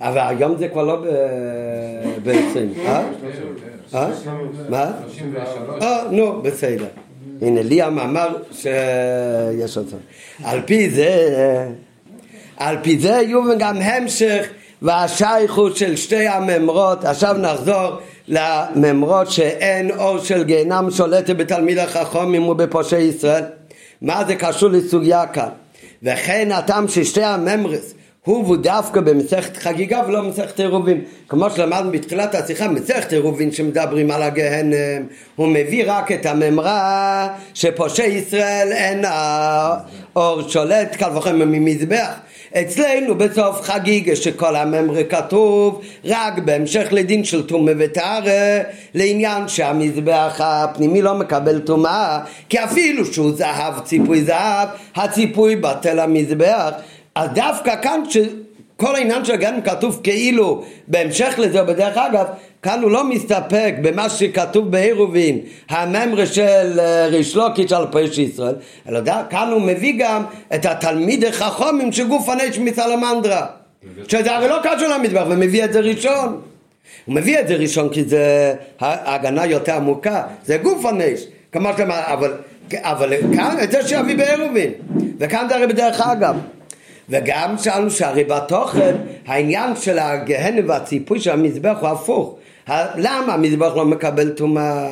אבל 0.00 0.18
היום 0.18 0.56
זה 0.58 0.68
כבר 0.68 0.82
לא 0.82 1.04
ב-20, 2.22 2.86
אה? 2.86 3.02
אה? 3.94 4.08
מה? 4.68 4.92
אה, 5.82 6.02
נו, 6.10 6.42
בסדר. 6.42 6.86
הנה, 7.42 7.62
ליאם 7.62 7.98
אמר 7.98 8.36
שיש 8.52 9.76
עוד 9.76 9.86
על 10.44 10.60
פי 10.66 10.90
זה, 10.90 11.28
על 12.56 12.76
פי 12.82 12.98
זה 12.98 13.08
יהיו 13.08 13.58
גם 13.58 13.76
המשך 13.76 14.46
והשייכות 14.82 15.76
של 15.76 15.96
שתי 15.96 16.28
הממרות, 16.28 17.04
עכשיו 17.04 17.36
נחזור 17.38 17.98
לממרות 18.28 19.30
שאין 19.30 19.90
אור 19.90 20.18
של 20.18 20.44
גיהנם 20.44 20.88
שולטת 20.90 21.36
בתלמיד 21.36 21.78
החכמים 21.78 22.48
ובפושעי 22.48 23.02
ישראל. 23.02 23.44
מה 24.02 24.24
זה 24.24 24.34
קשור 24.34 24.68
לסוגיה 24.68 25.26
כאן? 25.26 25.48
וכן 26.02 26.52
הטעם 26.52 26.88
ששתי 26.88 27.22
הממרס 27.22 27.94
הובו 28.24 28.56
דווקא 28.56 29.00
במסכת 29.00 29.56
חגיגה 29.56 30.02
ולא 30.06 30.20
במסכת 30.20 30.60
עירובין. 30.60 31.00
כמו 31.28 31.50
שלמדנו 31.50 31.90
בתחילת 31.90 32.34
השיחה, 32.34 32.68
מסכת 32.68 33.12
עירובין 33.12 33.52
שמדברים 33.52 34.10
על 34.10 34.22
הגהנם, 34.22 35.06
הוא 35.36 35.48
מביא 35.48 35.84
רק 35.86 36.12
את 36.12 36.26
הממרה 36.26 37.28
שפושעי 37.54 38.06
ישראל 38.06 38.68
אין 38.72 39.04
האור 39.06 40.48
שולט, 40.48 40.96
קל 40.96 41.16
וחומר 41.16 41.44
ממזבח. 41.44 42.08
אצלנו 42.60 43.14
בסוף 43.14 43.60
חגיגה 43.60 44.16
שכל 44.16 44.56
הממרה 44.56 45.04
כתוב 45.04 45.80
רק 46.04 46.38
בהמשך 46.38 46.88
לדין 46.90 47.24
של 47.24 47.46
טומא 47.46 47.72
וטהרה 47.78 48.58
לעניין 48.94 49.48
שהמזבח 49.48 50.40
הפנימי 50.44 51.02
לא 51.02 51.14
מקבל 51.14 51.58
טומאה 51.58 52.20
כי 52.48 52.64
אפילו 52.64 53.04
שהוא 53.04 53.32
זהב 53.32 53.80
ציפוי 53.80 54.24
זהב 54.24 54.68
הציפוי 54.94 55.56
בטל 55.56 55.98
המזבח. 55.98 56.70
אז 57.14 57.30
דווקא 57.34 57.82
כאן 57.82 58.00
שכל 58.10 58.94
העניין 58.94 59.24
של 59.24 59.32
הגן 59.32 59.60
כתוב 59.64 60.00
כאילו 60.02 60.64
בהמשך 60.88 61.34
לזה 61.38 61.62
בדרך 61.62 61.96
אגב 61.96 62.26
כאן 62.64 62.82
הוא 62.82 62.90
לא 62.90 63.08
מסתפק 63.08 63.74
במה 63.82 64.08
שכתוב 64.08 64.70
בעירובין, 64.70 65.38
הממרה 65.68 66.26
של 66.26 66.80
אה, 66.80 67.06
ריש 67.06 67.36
לוקיץ' 67.36 67.72
על 67.72 67.86
פרש 67.90 68.18
ישראל, 68.18 68.54
אלא 68.88 69.00
כאן 69.30 69.48
הוא 69.52 69.60
מביא 69.60 69.94
גם 69.98 70.24
את 70.54 70.66
התלמיד 70.66 71.24
החכומים 71.24 71.92
שגוף 71.92 72.28
הנש 72.28 72.58
מסלמנדרה, 72.58 73.46
שזה 74.08 74.36
הרי 74.36 74.48
לא 74.48 74.58
קשור 74.62 74.88
למטבח, 74.88 75.24
ומביא 75.28 75.64
את 75.64 75.72
זה 75.72 75.80
ראשון. 75.80 76.40
הוא 77.04 77.14
מביא 77.14 77.40
את 77.40 77.48
זה 77.48 77.54
ראשון 77.54 77.88
כי 77.88 78.04
זה 78.04 78.54
הגנה 78.80 79.46
יותר 79.46 79.74
עמוקה, 79.74 80.22
זה 80.44 80.56
גוף 80.56 80.84
הנש, 80.84 81.20
כמו 81.52 81.68
שאתה 81.76 82.12
אבל, 82.12 82.32
אבל 82.72 83.14
כאן 83.36 83.56
את 83.62 83.70
זה 83.70 83.88
שיביא 83.88 84.16
בעירובין, 84.16 84.72
וכאן 85.18 85.46
זה 85.48 85.56
הרי 85.56 85.66
בדרך 85.66 86.00
אגב. 86.00 86.36
וגם 87.08 87.58
שאלנו 87.58 87.90
שהרי 87.90 88.24
בתוכן 88.24 88.94
העניין 89.26 89.76
של 89.76 89.98
הגהנם 89.98 90.68
והציפוי 90.68 91.20
של 91.20 91.30
המזבח 91.30 91.76
הוא 91.80 91.88
הפוך 91.88 92.36
למה 92.68 93.34
המזבח 93.34 93.72
לא 93.76 93.84
מקבל 93.84 94.30
טומאה? 94.30 94.88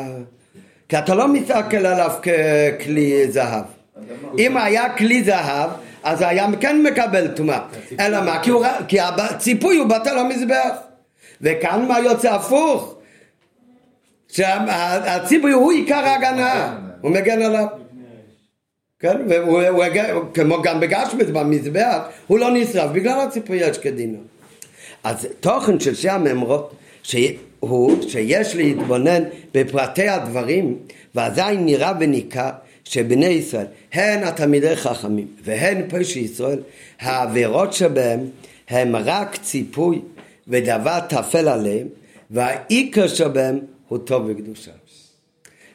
כי 0.89 0.99
אתה 0.99 1.15
לא 1.15 1.29
מסתכל 1.29 1.87
עליו 1.87 2.11
ככלי 2.23 3.31
זהב. 3.31 3.65
אם 4.39 4.57
היה 4.57 4.97
כלי 4.97 5.25
זהב, 5.25 5.71
אז 6.03 6.23
היה 6.23 6.47
כן 6.61 6.83
מקבל 6.83 7.29
טומאה. 7.29 7.61
אלא 8.01 8.21
מה? 8.21 8.43
כי, 8.89 9.01
הציפוי 9.01 9.77
הוא 9.77 9.87
בטל 9.87 10.19
המזבח. 10.19 10.77
וכאן 11.41 11.89
מה 11.89 12.01
יוצא 12.01 12.35
הפוך? 12.35 12.95
שהציפוי 14.29 15.53
הוא 15.53 15.73
עיקר 15.73 15.95
ההגנה, 15.95 16.79
הוא 17.01 17.11
מגן 17.11 17.43
עליו. 17.43 17.67
כן, 19.01 19.17
כמו 20.35 20.63
גם 20.63 20.81
בגשמית 20.81 21.31
במזבח, 21.31 21.99
הוא 22.27 22.39
לא 22.39 22.51
נשרף 22.51 22.91
בגלל 22.91 23.21
הציפוי 23.21 23.57
יש 23.57 23.79
כדינו. 23.79 24.19
אז 25.05 25.27
תוכן 25.41 25.81
של 25.81 25.95
שתי 25.95 26.09
הממרות 26.09 26.75
הוא 27.61 28.03
שיש 28.09 28.57
להתבונן 28.57 29.23
בפרטי 29.55 30.09
הדברים, 30.09 30.79
ואזי 31.15 31.57
נראה 31.59 31.93
וניכר 32.01 32.51
שבני 32.85 33.27
ישראל, 33.27 33.67
הן 33.93 34.25
התלמידי 34.25 34.77
חכמים 34.77 35.27
והן 35.45 35.83
פשע 35.89 36.19
ישראל, 36.19 36.59
העבירות 37.01 37.73
שבהם 37.73 38.21
הם 38.69 38.97
רק 38.97 39.37
ציפוי 39.37 40.01
ודבר 40.49 40.99
טפל 41.09 41.49
עליהם, 41.49 41.87
והעיקר 42.31 43.07
שבהם 43.07 43.59
הוא 43.89 43.99
טוב 43.99 44.25
וקדושה. 44.29 44.71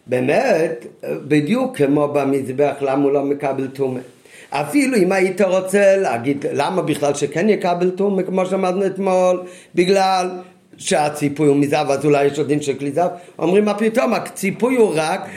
באמת, 0.08 0.86
בדיוק 1.04 1.78
כמו 1.78 2.08
במזבח, 2.08 2.76
למה 2.82 3.04
הוא 3.04 3.12
לא 3.12 3.24
מקבל 3.24 3.68
טומאה? 3.68 4.02
אפילו 4.50 4.98
אם 4.98 5.12
היית 5.12 5.42
רוצה 5.42 5.98
להגיד 5.98 6.46
למה 6.54 6.82
בכלל 6.82 7.14
שכן 7.14 7.50
יקבל 7.50 7.90
טומאה, 7.90 8.24
כמו 8.24 8.46
שאמרנו 8.46 8.86
אתמול, 8.86 9.44
בגלל 9.76 10.30
שהציפוי 10.78 11.48
הוא 11.48 11.56
מזהב, 11.56 11.92
אז 11.92 12.06
אולי 12.06 12.26
יש 12.26 12.38
עוד 12.38 12.48
דין 12.48 12.62
של 12.62 12.74
כלי 12.74 12.92
זהב, 12.92 13.10
אומרים 13.40 13.66
מה 13.66 13.74
פתאום, 13.74 14.14
הציפוי 14.14 14.76
הוא 14.76 14.92
רק 14.96 15.30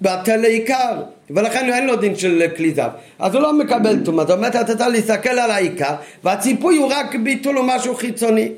בטל 0.00 0.36
לעיקר, 0.36 1.02
ולכן 1.30 1.72
אין 1.72 1.86
לו 1.86 1.96
דין 1.96 2.16
של 2.16 2.42
כלי 2.56 2.74
זהב, 2.74 2.90
אז 3.18 3.34
הוא 3.34 3.42
לא 3.42 3.58
מקבל 3.58 4.04
טומאה, 4.04 4.24
זאת 4.24 4.36
אומרת 4.36 4.56
אתה 4.56 4.76
צריך 4.76 4.88
להסתכל 4.88 5.28
על 5.28 5.50
העיקר, 5.50 5.94
והציפוי 6.24 6.76
הוא 6.76 6.92
רק 6.92 7.14
ביטול 7.14 7.58
או 7.58 7.62
משהו 7.66 7.94
חיצוני. 7.94 8.52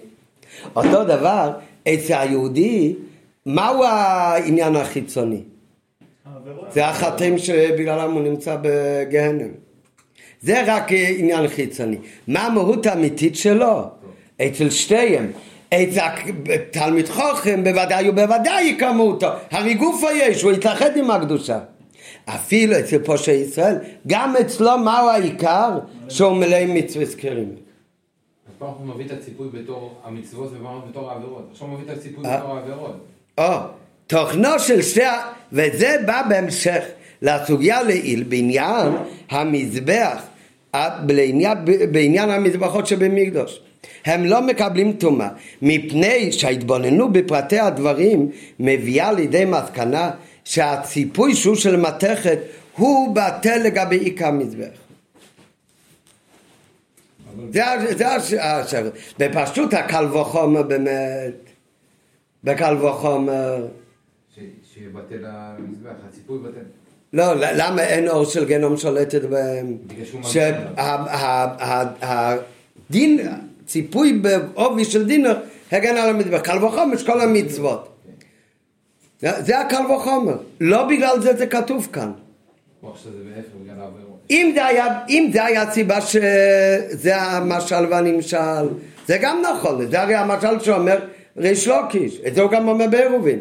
אותו 0.76 1.04
דבר, 1.04 1.50
אצל 1.88 2.14
היהודי, 2.14 2.94
מהו 3.46 3.84
העניין 3.84 4.76
החיצוני? 4.76 5.40
זה 6.72 6.86
החטאים 6.86 7.38
שבגללם 7.38 8.12
הוא 8.12 8.22
נמצא 8.22 8.56
בגהנם. 8.62 9.48
זה 10.40 10.62
רק 10.66 10.92
עניין 10.92 11.48
חיצוני. 11.48 11.96
מה 12.28 12.46
המהות 12.46 12.86
האמיתית 12.86 13.36
שלו? 13.36 13.84
אצל 14.42 14.70
שתיהם. 14.70 15.30
אצל 15.74 16.00
תלמיד 16.70 17.08
חוכם 17.08 17.64
בוודאי 17.64 18.08
ובוודאי 18.08 18.64
יקמו 18.64 19.02
אותו. 19.02 19.28
הרי 19.50 19.74
גופו 19.74 20.06
יש, 20.14 20.42
הוא 20.42 20.52
יתאחד 20.52 20.96
עם 20.96 21.10
הקדושה. 21.10 21.58
אפילו 22.24 22.78
אצל 22.78 22.98
פושעי 23.04 23.34
ישראל, 23.34 23.76
גם 24.06 24.36
אצלו 24.36 24.78
מהו 24.78 25.08
העיקר? 25.08 25.70
שהוא 26.08 26.32
מלא 26.32 26.66
מצווה 26.66 27.04
זכרים. 27.04 27.48
אז 28.48 28.54
פעם 28.58 28.68
הוא 28.68 28.94
מביא 28.94 29.06
את 29.06 29.10
הציפוי 29.10 29.48
בתור 29.52 30.00
המצוות 30.04 30.50
ופעם 30.52 30.80
בתור 30.90 31.10
העבירות. 31.10 31.48
עכשיו 31.50 31.68
הוא 31.68 31.78
מביא 31.78 31.92
את 31.92 31.98
הציפוי 31.98 32.24
בתור 32.24 32.56
העבירות. 32.56 32.96
או, 33.38 33.52
תוכנו 34.06 34.58
של 34.58 34.82
שתי, 34.82 35.00
וזה 35.52 35.96
בא 36.06 36.22
בהמשך 36.28 36.84
לסוגיה 37.22 37.82
לעיל 37.82 38.22
בעניין 38.22 38.92
המזבח, 39.30 40.22
בעניין 41.92 42.30
המזבחות 42.30 42.86
שבמקדוש. 42.86 43.60
הם 44.04 44.24
לא 44.24 44.42
מקבלים 44.42 44.92
טומאה, 44.92 45.28
מפני 45.62 46.32
שההתבוננו 46.32 47.12
בפרטי 47.12 47.58
הדברים 47.58 48.30
מביאה 48.60 49.12
לידי 49.12 49.44
מסקנה 49.44 50.10
שהציפוי 50.44 51.34
שהוא 51.34 51.56
של 51.56 51.76
מתכת 51.76 52.38
הוא 52.76 53.16
בטל 53.16 53.58
לגבי 53.64 53.96
עיקר 53.96 54.26
המזבח. 54.26 54.82
זה 57.50 58.14
השאר. 58.40 58.90
בפשטות 59.18 59.74
הקל 59.74 60.04
וחומר 60.04 60.62
באמת, 60.62 61.34
בקל 62.44 62.76
וחומר. 62.84 63.66
שיבטל 64.74 65.24
המזבח, 65.24 65.90
הציפוי 66.08 66.38
בטל. 66.38 66.60
לא, 67.12 67.34
למה 67.34 67.82
אין 67.82 68.08
אור 68.08 68.24
של 68.24 68.44
גנום 68.44 68.76
שולטת 68.76 69.22
בהם? 69.24 69.76
שהדין, 72.90 73.20
ציפוי 73.72 74.12
בעובי 74.12 74.84
של 74.84 75.06
דינר, 75.06 75.38
הגן 75.72 75.96
על 75.96 76.08
המזבח. 76.08 76.40
קל 76.40 76.64
וחומר 76.64 76.96
כל 77.06 77.20
המצוות. 77.20 77.88
זה 79.20 79.60
הקל 79.60 79.92
וחומר. 79.92 80.36
לא 80.60 80.84
בגלל 80.88 81.20
זה 81.20 81.36
זה 81.36 81.46
כתוב 81.46 81.88
כאן. 81.92 82.12
אם 84.30 84.52
זה 84.54 84.66
היה, 84.66 84.86
אם 85.08 85.30
זה 85.32 85.44
היה 85.44 85.62
הסיבה 85.62 86.00
שזה 86.00 87.16
המשל 87.16 87.86
והנמשל, 87.90 88.68
זה 89.06 89.18
גם 89.20 89.42
נכון, 89.42 89.90
זה 89.90 90.02
הרי 90.02 90.14
המשל 90.14 90.60
שאומר 90.60 90.98
ריש 91.36 91.68
לוקיש, 91.68 92.20
את 92.26 92.34
זה 92.34 92.42
הוא 92.42 92.50
גם 92.50 92.68
אומר 92.68 92.86
בעירובין. 92.86 93.40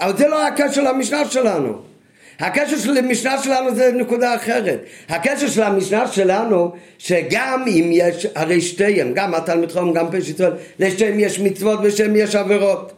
אבל 0.00 0.16
זה 0.16 0.28
לא 0.28 0.46
הקשר 0.46 0.82
למשנה 0.82 1.24
שלנו. 1.24 1.91
הקשר 2.38 2.78
של 2.78 2.96
המשנה 2.96 3.42
שלנו 3.42 3.74
זה 3.74 3.92
נקודה 3.92 4.34
אחרת. 4.34 4.84
הקשר 5.08 5.48
של 5.48 5.62
המשנה 5.62 6.06
שלנו, 6.06 6.72
שגם 6.98 7.64
אם 7.66 7.90
יש, 7.92 8.26
הרי 8.34 8.60
שתיהם, 8.60 9.12
גם 9.14 9.34
התלמיד 9.34 9.72
חום, 9.72 9.92
גם 9.92 10.06
פשט 10.10 10.28
ישראל, 10.34 10.52
לשתיהם 10.78 11.20
יש 11.20 11.40
מצוות 11.40 11.80
ושתיהם 11.82 12.16
יש 12.16 12.34
עבירות. 12.34 12.92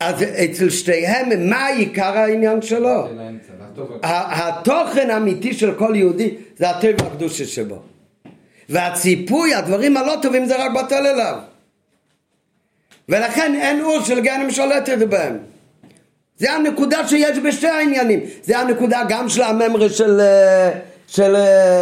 אז 0.00 0.22
אצל 0.22 0.70
שתיהם, 0.70 1.50
מה 1.50 1.66
עיקר 1.66 2.18
העניין 2.18 2.62
שלו? 2.62 3.08
התוכן 4.02 5.10
האמיתי 5.10 5.54
של 5.54 5.74
כל 5.74 5.92
יהודי 5.96 6.34
זה 6.56 6.70
הטבע 6.70 7.06
הקדושה 7.06 7.44
שבו. 7.44 7.82
והציפוי, 8.68 9.54
הדברים 9.54 9.96
הלא 9.96 10.14
טובים 10.22 10.46
זה 10.46 10.64
רק 10.64 10.70
בטל 10.72 11.06
אליו. 11.06 11.38
ולכן 13.08 13.54
אין 13.54 13.80
אור 13.80 14.00
של 14.00 14.20
גנם 14.20 14.50
שולטת 14.50 14.98
בהם. 14.98 15.38
זה 16.38 16.52
הנקודה 16.52 17.08
שיש 17.08 17.38
בשתי 17.38 17.68
העניינים. 17.68 18.20
זה 18.42 18.58
הנקודה 18.58 19.02
גם 19.08 19.28
של 19.28 19.42
הממרה 19.42 19.88
של, 19.88 20.20
של 21.06 21.36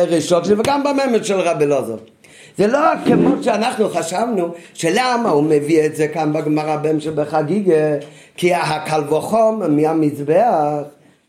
ראשון 0.08 0.42
וגם 0.58 0.82
בממרה 0.84 1.24
של 1.24 1.40
רבי 1.40 1.64
אלעזר. 1.64 1.96
זה 2.58 2.66
לא 2.66 2.78
כמו 3.04 3.42
שאנחנו 3.42 3.88
חשבנו 3.88 4.48
שלמה 4.74 5.28
הוא 5.28 5.42
מביא 5.42 5.86
את 5.86 5.96
זה 5.96 6.08
כאן 6.08 6.32
בגמרא 6.32 6.76
בהמשך 6.76 7.10
בחגיגה 7.10 7.96
כי 8.36 8.54
הקל 8.54 9.14
וחום 9.14 9.76
מהמזבח 9.76 10.82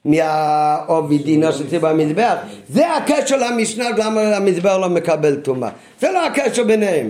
מהעובי 0.05 1.17
דינו 1.17 1.51
שצריך 1.51 1.83
במזבח 1.83 2.35
זה 2.69 2.95
הקשר 2.95 3.37
למשנה 3.37 3.89
למה 3.97 4.21
המזבח 4.21 4.71
לא 4.81 4.89
מקבל 4.89 5.35
טומאה 5.35 5.69
זה 5.99 6.11
לא 6.11 6.25
הקשר 6.25 6.63
ביניהם 6.63 7.09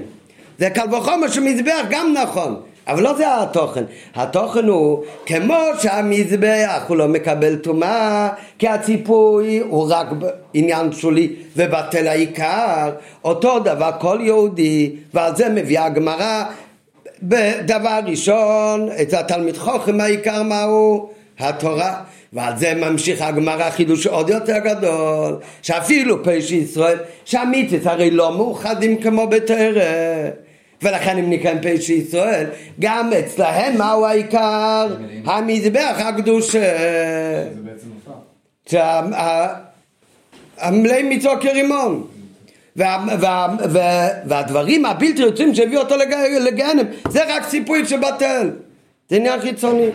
זה 0.59 0.69
קל 0.69 0.95
וחומר 0.95 1.27
שמזבח 1.27 1.85
גם 1.89 2.13
נכון 2.23 2.61
אבל 2.87 3.03
לא 3.03 3.17
זה 3.17 3.41
התוכן, 3.41 3.83
התוכן 4.15 4.67
הוא 4.67 5.03
כמו 5.25 5.59
שהמזבח 5.81 6.83
הוא 6.87 6.97
לא 6.97 7.07
מקבל 7.07 7.55
טומאה 7.55 8.29
כי 8.59 8.67
הציפוי 8.67 9.59
הוא 9.59 9.87
רק 9.89 10.07
עניין 10.53 10.91
שולי 10.91 11.35
ובטל 11.55 12.07
העיקר 12.07 12.91
אותו 13.23 13.59
דבר 13.59 13.91
כל 13.99 14.17
יהודי 14.21 14.95
ועל 15.13 15.35
זה 15.35 15.49
מביאה 15.49 15.85
הגמרא 15.85 16.43
בדבר 17.23 17.99
ראשון 18.05 18.89
את 19.01 19.13
התלמיד 19.13 19.57
חוכם 19.57 20.01
העיקר 20.01 20.43
מהו? 20.43 21.09
התורה. 21.39 22.01
ועל 22.33 22.57
זה 22.57 22.73
ממשיך 22.73 23.21
הגמרא 23.21 23.69
חידוש 23.69 24.07
עוד 24.07 24.29
יותר 24.29 24.57
גדול 24.57 25.37
שאפילו 25.61 26.23
פשע 26.23 26.55
ישראל 26.55 26.97
שהמיתוס 27.25 27.87
הרי 27.87 28.11
לא 28.11 28.37
מאוחדים 28.37 29.01
כמו 29.01 29.27
בתרא 29.27 29.81
ולכן 30.83 31.17
אם 31.17 31.29
נקרא 31.29 31.51
פשע 31.61 31.93
ישראל, 31.93 32.45
גם 32.79 33.13
אצלהם 33.19 33.77
מהו 33.77 34.05
העיקר? 34.05 34.87
המזבח 35.25 35.95
הקדושה. 35.99 36.73
המלאי 40.57 41.03
מצווה 41.03 41.37
כרימון. 41.37 42.07
והדברים 44.25 44.85
הבלתי 44.85 45.21
יוצאים 45.21 45.55
שהביאו 45.55 45.81
אותו 45.81 45.95
לגהנם 46.41 46.85
זה 47.09 47.35
רק 47.35 47.43
סיפוי 47.49 47.85
שבטל 47.85 48.49
זה 49.09 49.15
עניין 49.15 49.39
חיצוני 49.39 49.87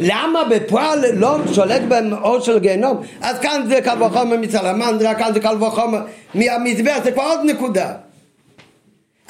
למה 0.00 0.44
בפועל 0.44 1.04
לא 1.14 1.38
שולט 1.54 1.82
בהם 1.88 2.12
אור 2.12 2.40
של 2.40 2.58
גיהנום 2.58 3.02
אז 3.20 3.38
כאן 3.38 3.62
זה 3.68 3.80
קל 3.80 4.02
וחומר 4.02 4.36
מצלמנדרה 4.36 5.14
כאן 5.14 5.30
זה 5.34 5.40
קל 5.40 5.62
וחומר 5.64 6.00
מהמזבח 6.34 6.98
זה 7.04 7.12
כבר 7.12 7.22
עוד 7.22 7.40
נקודה 7.44 7.92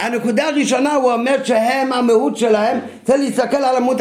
הנקודה 0.00 0.48
הראשונה 0.48 0.94
הוא 0.94 1.12
אומר 1.12 1.44
שהם 1.44 1.92
המהות 1.92 2.36
שלהם 2.36 2.78
צריך 3.04 3.20
להסתכל 3.20 3.56
על 3.56 3.76
עמוד 3.76 4.00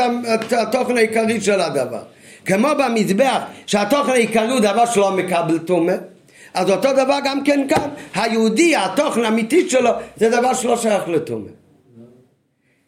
התוכן 0.52 0.98
העיקרי 0.98 1.42
של 1.42 1.62
הדבר. 1.62 2.02
כמו 2.46 2.68
במזבח 2.78 3.42
שהתוכן 3.66 4.12
העיקרי 4.12 4.52
הוא 4.52 4.60
דבר 4.60 4.86
שלא 4.86 5.12
מקבל 5.12 5.58
טומא 5.58 5.94
אז 6.54 6.70
אותו 6.70 6.94
דבר 6.94 7.18
גם 7.24 7.44
כן 7.44 7.68
כאן. 7.70 7.90
היהודי 8.16 8.76
התוכן 8.76 9.24
האמיתי 9.24 9.70
שלו 9.70 9.90
זה 10.18 10.30
דבר 10.30 10.54
שלא 10.54 10.78
שייך 10.78 11.08
לטומא. 11.08 11.50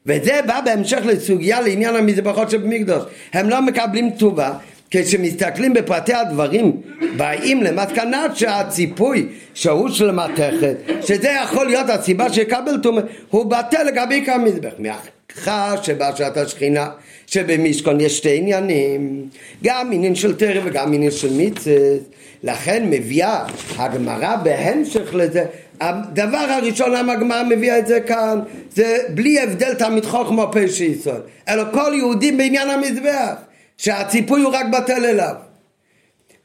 וזה 0.06 0.40
בא 0.48 0.62
בהמשך 0.62 1.00
לסוגיה 1.06 1.62
לעניין 1.62 1.96
המזבחות 1.96 2.50
שבמקדוש. 2.50 3.04
הם 3.34 3.50
לא 3.50 3.62
מקבלים 3.62 4.10
טובה 4.10 4.54
כשמסתכלים 4.92 5.74
בפרטי 5.74 6.14
הדברים 6.14 6.82
באים 7.18 7.64
למסקנה 7.64 8.26
שהציפוי 8.36 9.26
שהוא 9.54 9.90
של 9.90 10.12
מתכת 10.12 10.76
שזה 11.02 11.30
יכול 11.44 11.66
להיות 11.66 11.90
הסיבה 11.90 12.34
שיקבל 12.34 12.78
טומאה 12.84 13.04
הוא 13.30 13.46
בטל 13.46 13.84
לגבי 13.84 14.26
כמזבח 14.26 14.72
מאחר 14.80 15.82
שבשעת 15.84 16.38
השכינה 16.38 16.90
שבמשכון 17.28 18.02
יש 18.02 18.18
שתי 18.18 18.38
עניינים 18.38 19.28
גם 19.64 19.90
עניין 19.92 20.16
של 20.16 20.36
תרם 20.36 20.62
וגם 20.66 20.94
עניין 20.94 21.12
של 21.12 21.34
מיצס. 21.34 22.00
לכן 22.44 22.84
מביאה 22.90 23.46
הגמרא 23.78 24.36
בהמשך 24.36 25.14
לזה. 25.14 25.46
הדבר 25.82 26.38
הראשון 26.38 26.92
למה 26.92 27.14
הגמרא 27.14 27.44
מביאה 27.44 27.80
את 27.80 27.88
זה 27.88 28.00
כאן? 28.00 28.40
זה 28.76 28.98
בלי 29.10 29.40
הבדל 29.40 29.74
תלמיד 29.74 30.06
חוכמה 30.06 30.48
פשע 30.48 30.84
ישראל 30.84 31.22
אלא 31.50 31.64
כל 31.72 31.92
יהודי 31.96 32.32
בעניין 32.32 32.70
המזבח 32.70 33.34
שהציפוי 33.82 34.42
הוא 34.42 34.54
רק 34.54 34.66
בטל 34.66 35.06
אליו. 35.06 35.36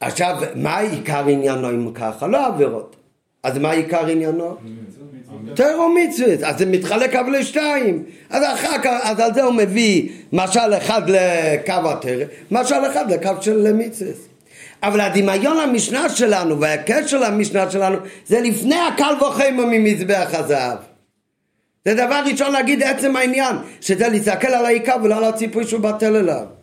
עכשיו, 0.01 0.37
מה 0.55 0.79
עיקר 0.79 1.29
עניינו 1.29 1.71
אם 1.71 1.93
ככה? 1.95 2.27
לא 2.27 2.47
עבירות. 2.47 2.97
אז 3.43 3.59
מה 3.59 3.71
עיקר 3.71 4.07
עניינו? 4.07 4.57
תרו 5.55 5.89
מצוות, 5.89 6.43
אז 6.43 6.59
זה 6.59 6.67
מתחלק 6.67 7.15
אבל 7.15 7.39
לשתיים. 7.39 8.03
אז 8.31 8.43
אחר 8.55 8.79
כך, 8.83 9.01
אז 9.03 9.21
על 9.21 9.35
זה 9.35 9.43
הוא 9.43 9.55
מביא 9.55 10.09
משל 10.33 10.75
אחד 10.77 11.03
לקו 11.11 11.91
התרא, 11.91 12.25
משל 12.51 12.87
אחד 12.91 13.13
לקו 13.13 13.43
של 13.43 13.73
מצוות. 13.73 14.17
אבל 14.83 15.01
הדמיון 15.01 15.57
למשנה 15.57 16.09
שלנו 16.09 16.61
והקשר 16.61 17.19
למשנה 17.19 17.71
שלנו 17.71 17.97
זה 18.27 18.41
לפני 18.41 18.79
הקל 18.89 19.15
וחמר 19.21 19.65
ממזבח 19.67 20.29
הזהב. 20.33 20.79
זה 21.85 21.95
דבר 21.95 22.23
ראשון 22.33 22.53
להגיד 22.53 22.83
עצם 22.83 23.17
העניין, 23.17 23.57
שזה 23.81 24.09
להסתכל 24.09 24.49
על 24.49 24.67
העיקר 24.67 24.97
ולא 25.03 25.17
על 25.17 25.25
הציפוי 25.25 25.67
שהוא 25.67 25.81
בטל 25.81 26.17
אליו. 26.17 26.56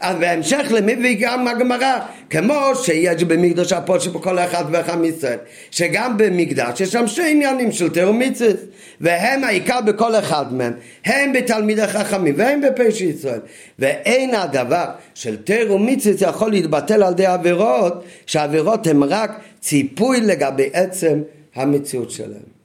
אז 0.00 0.16
בהמשך 0.16 0.66
למביא 0.70 1.16
גם 1.20 1.48
הגמרא, 1.48 1.98
כמו 2.30 2.72
שיש 2.74 3.24
במקדוש 3.24 3.72
הפושע 3.72 4.10
בכל 4.10 4.38
אחד 4.38 4.64
ואחד 4.70 4.98
מישראל, 4.98 5.38
שגם 5.70 6.16
במקדש 6.16 6.80
יש 6.80 6.92
שם 6.92 7.06
שני 7.06 7.30
עניינים 7.30 7.72
של 7.72 7.90
תרומיצס, 7.90 8.54
והם 9.00 9.44
העיקר 9.44 9.80
בכל 9.80 10.14
אחד 10.14 10.54
מהם, 10.54 10.72
הם 11.04 11.32
בתלמידי 11.32 11.86
חכמים 11.86 12.34
והם 12.36 12.60
בפשע 12.60 13.04
ישראל, 13.04 13.40
ואין 13.78 14.34
הדבר 14.34 14.84
של 15.14 15.36
תרומיצס 15.36 16.20
יכול 16.20 16.50
להתבטל 16.50 17.02
על 17.02 17.12
ידי 17.12 17.26
עבירות, 17.26 18.04
שהעבירות 18.26 18.86
הן 18.86 19.02
רק 19.02 19.40
ציפוי 19.60 20.20
לגבי 20.20 20.70
עצם 20.72 21.22
המציאות 21.54 22.10
שלהם. 22.10 22.60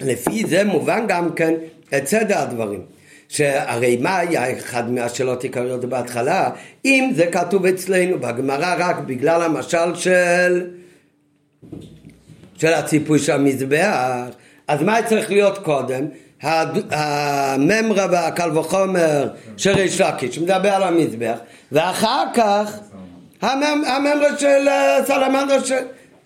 לפי 0.00 0.44
זה 0.46 0.64
מובן 0.64 1.04
גם 1.08 1.32
כן 1.32 1.54
את 1.96 2.06
סדר 2.06 2.38
הדברים. 2.38 2.99
שהרי 3.30 3.96
מה 4.00 4.18
היה 4.18 4.58
אחד 4.58 4.90
מהשאלות 4.90 5.40
העיקריות 5.40 5.84
בהתחלה? 5.84 6.50
אם 6.84 7.12
זה 7.16 7.26
כתוב 7.26 7.66
אצלנו 7.66 8.18
בגמרא 8.18 8.74
רק 8.78 8.96
בגלל 8.98 9.42
המשל 9.42 9.94
של 9.94 10.66
של 12.56 12.72
הציפוי 12.72 13.18
של 13.18 13.32
המזבח, 13.32 14.26
אז 14.68 14.82
מה 14.82 15.02
צריך 15.02 15.30
להיות 15.30 15.58
קודם? 15.58 16.06
הממרה 16.42 18.06
והקל 18.10 18.58
וחומר 18.58 19.28
של 19.56 19.72
ריש 19.72 20.00
לקיש 20.00 20.34
שמדבר 20.34 20.70
על 20.70 20.82
המזבח 20.82 21.38
ואחר 21.72 22.24
כך 22.34 22.78
הממרה 23.42 24.38
של 24.38 24.68
אה, 24.68 24.98
סלמנדר 25.06 25.64
של... 25.64 25.74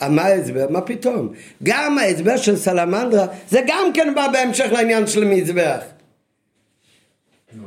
אה, 0.03 0.09
מה 0.09 0.23
ההסבר? 0.23 0.67
מה 0.71 0.81
פתאום? 0.81 1.29
גם 1.63 1.99
ההסבר 1.99 2.37
של 2.37 2.57
סלמנדרה 2.57 3.27
זה 3.51 3.61
גם 3.67 3.91
כן 3.95 4.15
בא 4.15 4.29
בהמשך 4.33 4.73
לעניין 4.73 5.07
של 5.07 5.25
מזבח 5.25 5.94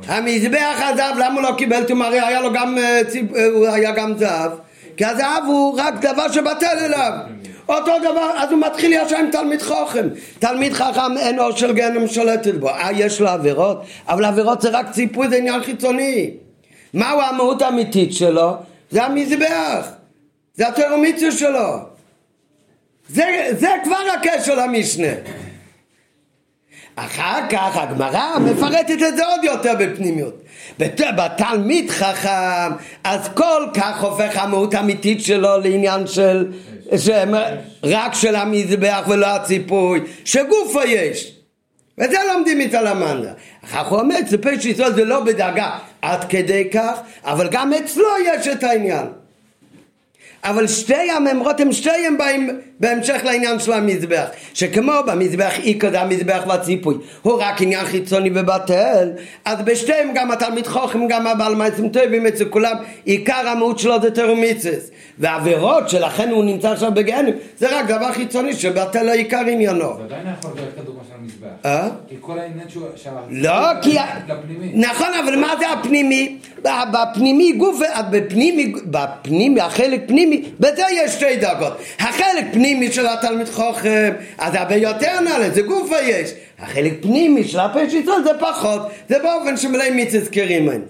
המזבח 0.06 0.80
הזהב, 0.82 1.18
למה 1.18 1.34
הוא 1.34 1.42
לא 1.42 1.54
קיבל? 1.58 1.84
תומרי? 1.84 2.20
היה 2.20 2.40
לו 2.40 2.52
גם, 2.52 2.78
אה, 2.78 3.00
אה, 3.36 3.46
הוא 3.46 3.66
היה 3.66 3.92
גם 3.92 4.18
זהב. 4.18 4.52
כי 4.96 5.04
הזהב 5.04 5.44
הוא 5.46 5.80
רק 5.80 5.94
דבר 6.00 6.32
שבטל 6.32 6.78
אליו. 6.84 7.12
אותו 7.68 7.92
דבר, 7.98 8.30
אז 8.36 8.50
הוא 8.50 8.60
מתחיל 8.60 8.92
ישר 8.92 9.16
עם 9.16 9.30
תלמיד 9.30 9.62
חוכם. 9.62 10.08
תלמיד 10.38 10.72
חכם 10.72 11.18
אין 11.18 11.38
אור 11.38 11.50
של 11.50 11.72
גנם 11.72 12.06
שולטת 12.06 12.54
בו. 12.54 12.68
אה, 12.68 12.88
יש 12.92 13.20
לו 13.20 13.28
עבירות, 13.28 13.82
אבל 14.08 14.24
עבירות 14.24 14.60
זה 14.60 14.68
רק 14.68 14.90
ציפוי, 14.90 15.28
זה 15.28 15.36
עניין 15.36 15.62
חיצוני. 15.62 16.30
מהו 16.94 17.20
המהות 17.20 17.62
האמיתית 17.62 18.12
שלו? 18.12 18.56
זה 18.90 19.04
המזבח. 19.04 19.88
זה 20.54 20.68
התרומיציה 20.68 21.32
שלו. 21.32 21.78
זה, 23.08 23.24
זה 23.58 23.68
כבר 23.84 23.98
הקשר 24.14 24.54
למשנה 24.54 25.12
אחר 26.98 27.38
כך 27.50 27.76
הגמרא 27.76 28.38
מפרטת 28.38 28.90
את 28.90 29.16
זה 29.16 29.26
עוד 29.26 29.44
יותר 29.44 29.72
בפנימיות. 29.78 30.34
בתלמיד 31.16 31.90
חכם, 31.90 32.72
אז 33.04 33.28
כל 33.34 33.66
כך 33.74 34.02
הופך 34.02 34.36
המהות 34.36 34.74
האמיתית 34.74 35.24
שלו 35.24 35.58
לעניין 35.58 36.06
של, 36.06 36.52
רק 37.82 38.14
של 38.14 38.36
המזבח 38.36 39.04
ולא 39.08 39.26
הציפוי, 39.26 40.00
שגופו 40.24 40.80
יש. 40.86 41.32
וזה 41.98 42.18
לומדים 42.32 42.58
מתלמנדה. 42.58 43.32
אחר 43.64 43.84
כך 43.84 43.90
הוא 43.90 44.00
אומר, 44.00 44.16
ציפוי 44.28 44.60
שישראל 44.60 44.94
זה 44.94 45.04
לא 45.04 45.20
בדאגה 45.20 45.70
עד 46.02 46.24
כדי 46.24 46.70
כך, 46.72 46.98
אבל 47.24 47.48
גם 47.50 47.72
אצלו 47.72 48.08
יש 48.24 48.48
את 48.48 48.64
העניין. 48.64 49.06
אבל 50.44 50.66
שתי 50.66 51.10
הממרות 51.10 51.60
הם 51.60 51.72
שתיהם 51.72 52.18
באים 52.18 52.60
בהמשך 52.80 53.20
לעניין 53.24 53.58
של 53.58 53.72
המזבח 53.72 54.26
שכמו 54.54 54.92
במזבח 55.06 55.52
איקר 55.58 55.90
זה 55.90 56.00
המזבח 56.00 56.44
והציפוי 56.48 56.94
הוא 57.22 57.42
רק 57.42 57.62
עניין 57.62 57.84
חיצוני 57.84 58.30
ובטל 58.34 59.10
אז 59.44 59.62
בשתיהם 59.62 60.10
גם 60.14 60.30
התלמיד 60.30 60.66
חוכם 60.66 61.08
גם 61.08 61.26
הבעל 61.26 61.54
מעצם 61.54 61.88
טובים 61.88 62.26
אצל 62.26 62.44
כולם 62.44 62.76
עיקר 63.04 63.48
המהות 63.48 63.78
שלו 63.78 64.00
זה 64.02 64.10
תרומיצס 64.10 64.90
והעבירות 65.18 65.88
שלכן 65.88 66.30
הוא 66.30 66.44
נמצא 66.44 66.70
עכשיו 66.70 66.92
בגהנם 66.94 67.32
זה 67.58 67.78
רק 67.78 67.86
דבר 67.86 68.12
חיצוני 68.12 68.52
שבטל 68.52 69.08
העיקר 69.08 69.40
עניינו. 69.40 69.96
זה 69.96 70.04
עדיין 70.04 70.26
יכול 70.38 70.50
להיות 70.54 70.74
כדוגמה 70.76 70.97
המזבח 71.42 71.66
אה? 71.66 71.88
כי 72.08 72.14
כל 72.20 72.38
העניין 72.38 72.68
שהוא... 72.68 72.86
לא 73.30 73.80
כי... 73.82 73.96
נכון 74.74 75.08
אבל 75.24 75.36
מה 75.36 75.54
זה 75.58 75.70
הפנימי? 75.70 76.38
בפנימי 76.62 77.52
גוף... 77.52 77.80
בפנימי... 78.10 78.72
בפנימי 78.84 79.60
החלק 79.60 80.00
פנימי 80.06 80.44
בזה 80.60 80.82
יש 80.92 81.12
שתי 81.12 81.36
דרגות 81.36 81.72
החלק 81.98 82.46
פנימי 82.52 82.92
של 82.92 83.06
התלמיד 83.06 83.48
חוכם, 83.48 84.12
אז 84.38 84.54
הרבה 84.54 84.74
יותר 84.74 85.20
נעלה, 85.20 85.50
זה 85.50 85.62
גופה 85.62 86.00
יש. 86.00 86.30
החלק 86.58 86.92
פנימי 87.02 87.44
של 87.44 87.60
הפשט 87.60 87.92
ישראל 87.92 88.22
זה 88.24 88.30
פחות, 88.40 88.82
זה 89.08 89.18
באופן 89.18 89.56
שמלא 89.56 89.90
מיצס 89.90 90.28
קרימן. 90.28 90.80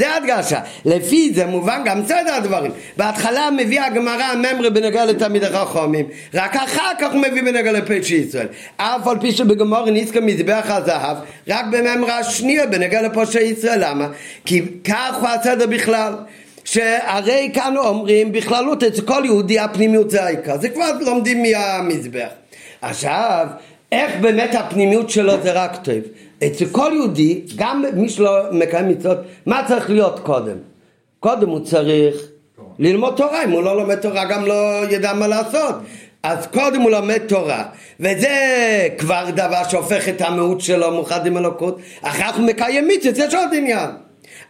זה 0.00 0.14
הדגשה. 0.14 0.60
לפי 0.84 1.32
זה 1.34 1.46
מובן 1.46 1.82
גם 1.84 2.06
סדר 2.06 2.34
הדברים. 2.34 2.72
בהתחלה 2.96 3.48
מביא 3.50 3.80
הגמרא 3.80 4.22
הממרה 4.22 4.70
בנוגע 4.70 5.04
לתלמיד 5.04 5.44
החכמים, 5.44 6.06
רק 6.34 6.56
אחר 6.56 6.90
כך 6.98 7.12
הוא 7.12 7.20
מביא 7.20 7.42
בנוגע 7.42 7.72
לפשע 7.72 8.14
ישראל. 8.14 8.46
אף 8.76 9.06
על 9.06 9.18
פי 9.20 9.32
שבגמור 9.32 9.90
נזכר 9.90 10.20
מזבח 10.20 10.64
הזהב, 10.68 11.16
רק 11.48 11.64
בממרה 11.70 12.18
השנייה 12.18 12.66
בנוגע 12.66 13.02
לפשע 13.02 13.40
ישראל. 13.40 13.84
למה? 13.84 14.08
כי 14.44 14.62
כך 14.84 15.16
הוא 15.20 15.28
הסדר 15.28 15.66
בכלל. 15.66 16.14
שהרי 16.64 17.50
כאן 17.54 17.74
אומרים 17.76 18.32
בכללות 18.32 18.82
אצל 18.82 19.02
כל 19.02 19.22
יהודי 19.24 19.58
הפנימיות 19.58 20.10
זה 20.10 20.24
העיקר, 20.24 20.58
זה 20.60 20.68
כבר 20.68 20.90
לומדים 21.00 21.42
מהמזבח. 21.42 22.28
עכשיו, 22.82 23.46
איך 23.92 24.12
באמת 24.20 24.54
הפנימיות 24.54 25.10
שלו 25.10 25.42
זה 25.42 25.52
רק 25.52 25.76
טוב? 25.84 25.94
אצל 26.46 26.66
כל 26.72 26.90
יהודי, 26.94 27.40
גם 27.56 27.84
מי 27.94 28.08
שלא 28.08 28.36
מקיים 28.52 28.88
מצוות, 28.88 29.18
מה 29.46 29.62
צריך 29.68 29.90
להיות 29.90 30.20
קודם? 30.20 30.56
קודם 31.20 31.48
הוא 31.48 31.60
צריך 31.60 32.16
ללמוד 32.78 33.16
תורה, 33.16 33.44
אם 33.44 33.50
הוא 33.50 33.62
לא 33.62 33.76
לומד 33.76 33.94
תורה 33.94 34.24
גם 34.24 34.46
לא 34.46 34.84
ידע 34.90 35.12
מה 35.12 35.26
לעשות. 35.28 35.74
אז 36.22 36.46
קודם 36.46 36.80
הוא 36.80 36.90
לומד 36.90 37.18
תורה, 37.28 37.64
וזה 38.00 38.28
כבר 38.98 39.24
דבר 39.34 39.62
שהופך 39.68 40.08
את 40.08 40.20
המהות 40.20 40.60
שלו 40.60 40.90
מאוחד 40.90 41.26
עם 41.26 41.36
אלוקות, 41.36 41.78
אחר 42.02 42.32
כך 42.32 42.38
הוא 42.38 42.46
מקיים 42.46 42.88
מצוות, 42.88 43.16
יש 43.18 43.34
עוד 43.34 43.48
עניין. 43.52 43.90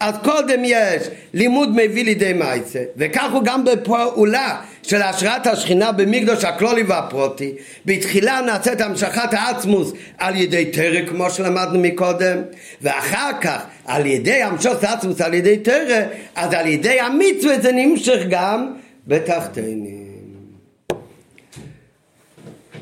אז 0.00 0.14
קודם 0.24 0.61
יש 0.64 1.09
לימוד 1.35 1.68
מביא 1.70 2.05
לידי 2.05 2.33
מעשה 2.33 2.79
וכך 2.96 3.33
הוא 3.33 3.42
גם 3.44 3.64
בפעולה 3.64 4.61
של 4.83 5.03
השראת 5.03 5.47
השכינה 5.47 5.93
במקדוש 5.93 6.45
הכלולי 6.45 6.83
והפרוטי 6.83 7.55
בתחילה 7.87 8.40
נעשית 8.40 8.81
המשכת 8.81 9.33
העצמוס 9.33 9.93
על 10.19 10.37
ידי 10.37 10.71
תרא 10.71 11.07
כמו 11.07 11.31
שלמדנו 11.31 11.79
מקודם 11.79 12.38
ואחר 12.83 13.31
כך 13.40 13.62
על 13.85 14.07
ידי 14.07 14.43
המשכת 14.43 14.85
העצמוס 14.85 15.21
על 15.21 15.35
ידי 15.35 15.59
תרא 15.59 16.03
אז 16.35 16.53
על 16.53 16.66
ידי 16.66 17.01
המצווה 17.01 17.61
זה 17.61 17.73
נמשך 17.73 18.21
גם 18.31 18.75
בתחתינים 19.07 20.01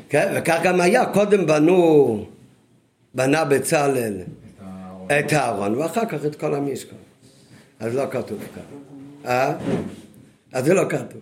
כן, 0.09 0.33
וכך 0.35 0.59
גם 0.63 0.81
היה, 0.81 1.05
קודם 1.05 1.45
בנו, 1.45 2.25
בנה 3.13 3.45
בצלאל 3.45 4.21
את 5.07 5.33
הארון 5.33 5.75
ואחר 5.75 6.05
כך 6.05 6.25
את 6.25 6.35
כל 6.35 6.55
המשכן 6.55 6.95
אז 7.79 7.95
לא 7.95 8.05
כתוב 8.11 8.39
כאן. 8.55 8.63
אה? 9.25 9.53
אז 10.53 10.65
זה 10.65 10.73
לא 10.73 10.83
כתוב. 10.89 11.21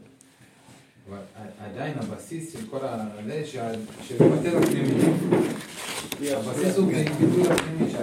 עדיין 1.74 1.94
הבסיס 1.98 2.54
של 2.54 2.60
כל 2.72 2.86
ה... 2.86 3.06
שזה 4.08 4.30
בטל 4.30 4.58
הפנימי. 4.58 5.02
הבסיס 6.32 6.78
הוא 6.78 6.88
ביטוי 6.88 7.44
הפנימי. 7.52 7.94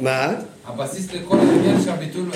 מה? 0.00 0.34
הבסיס 0.66 1.12
לכל 1.12 1.38
העניין 1.38 1.82
שהביטול... 1.82 2.30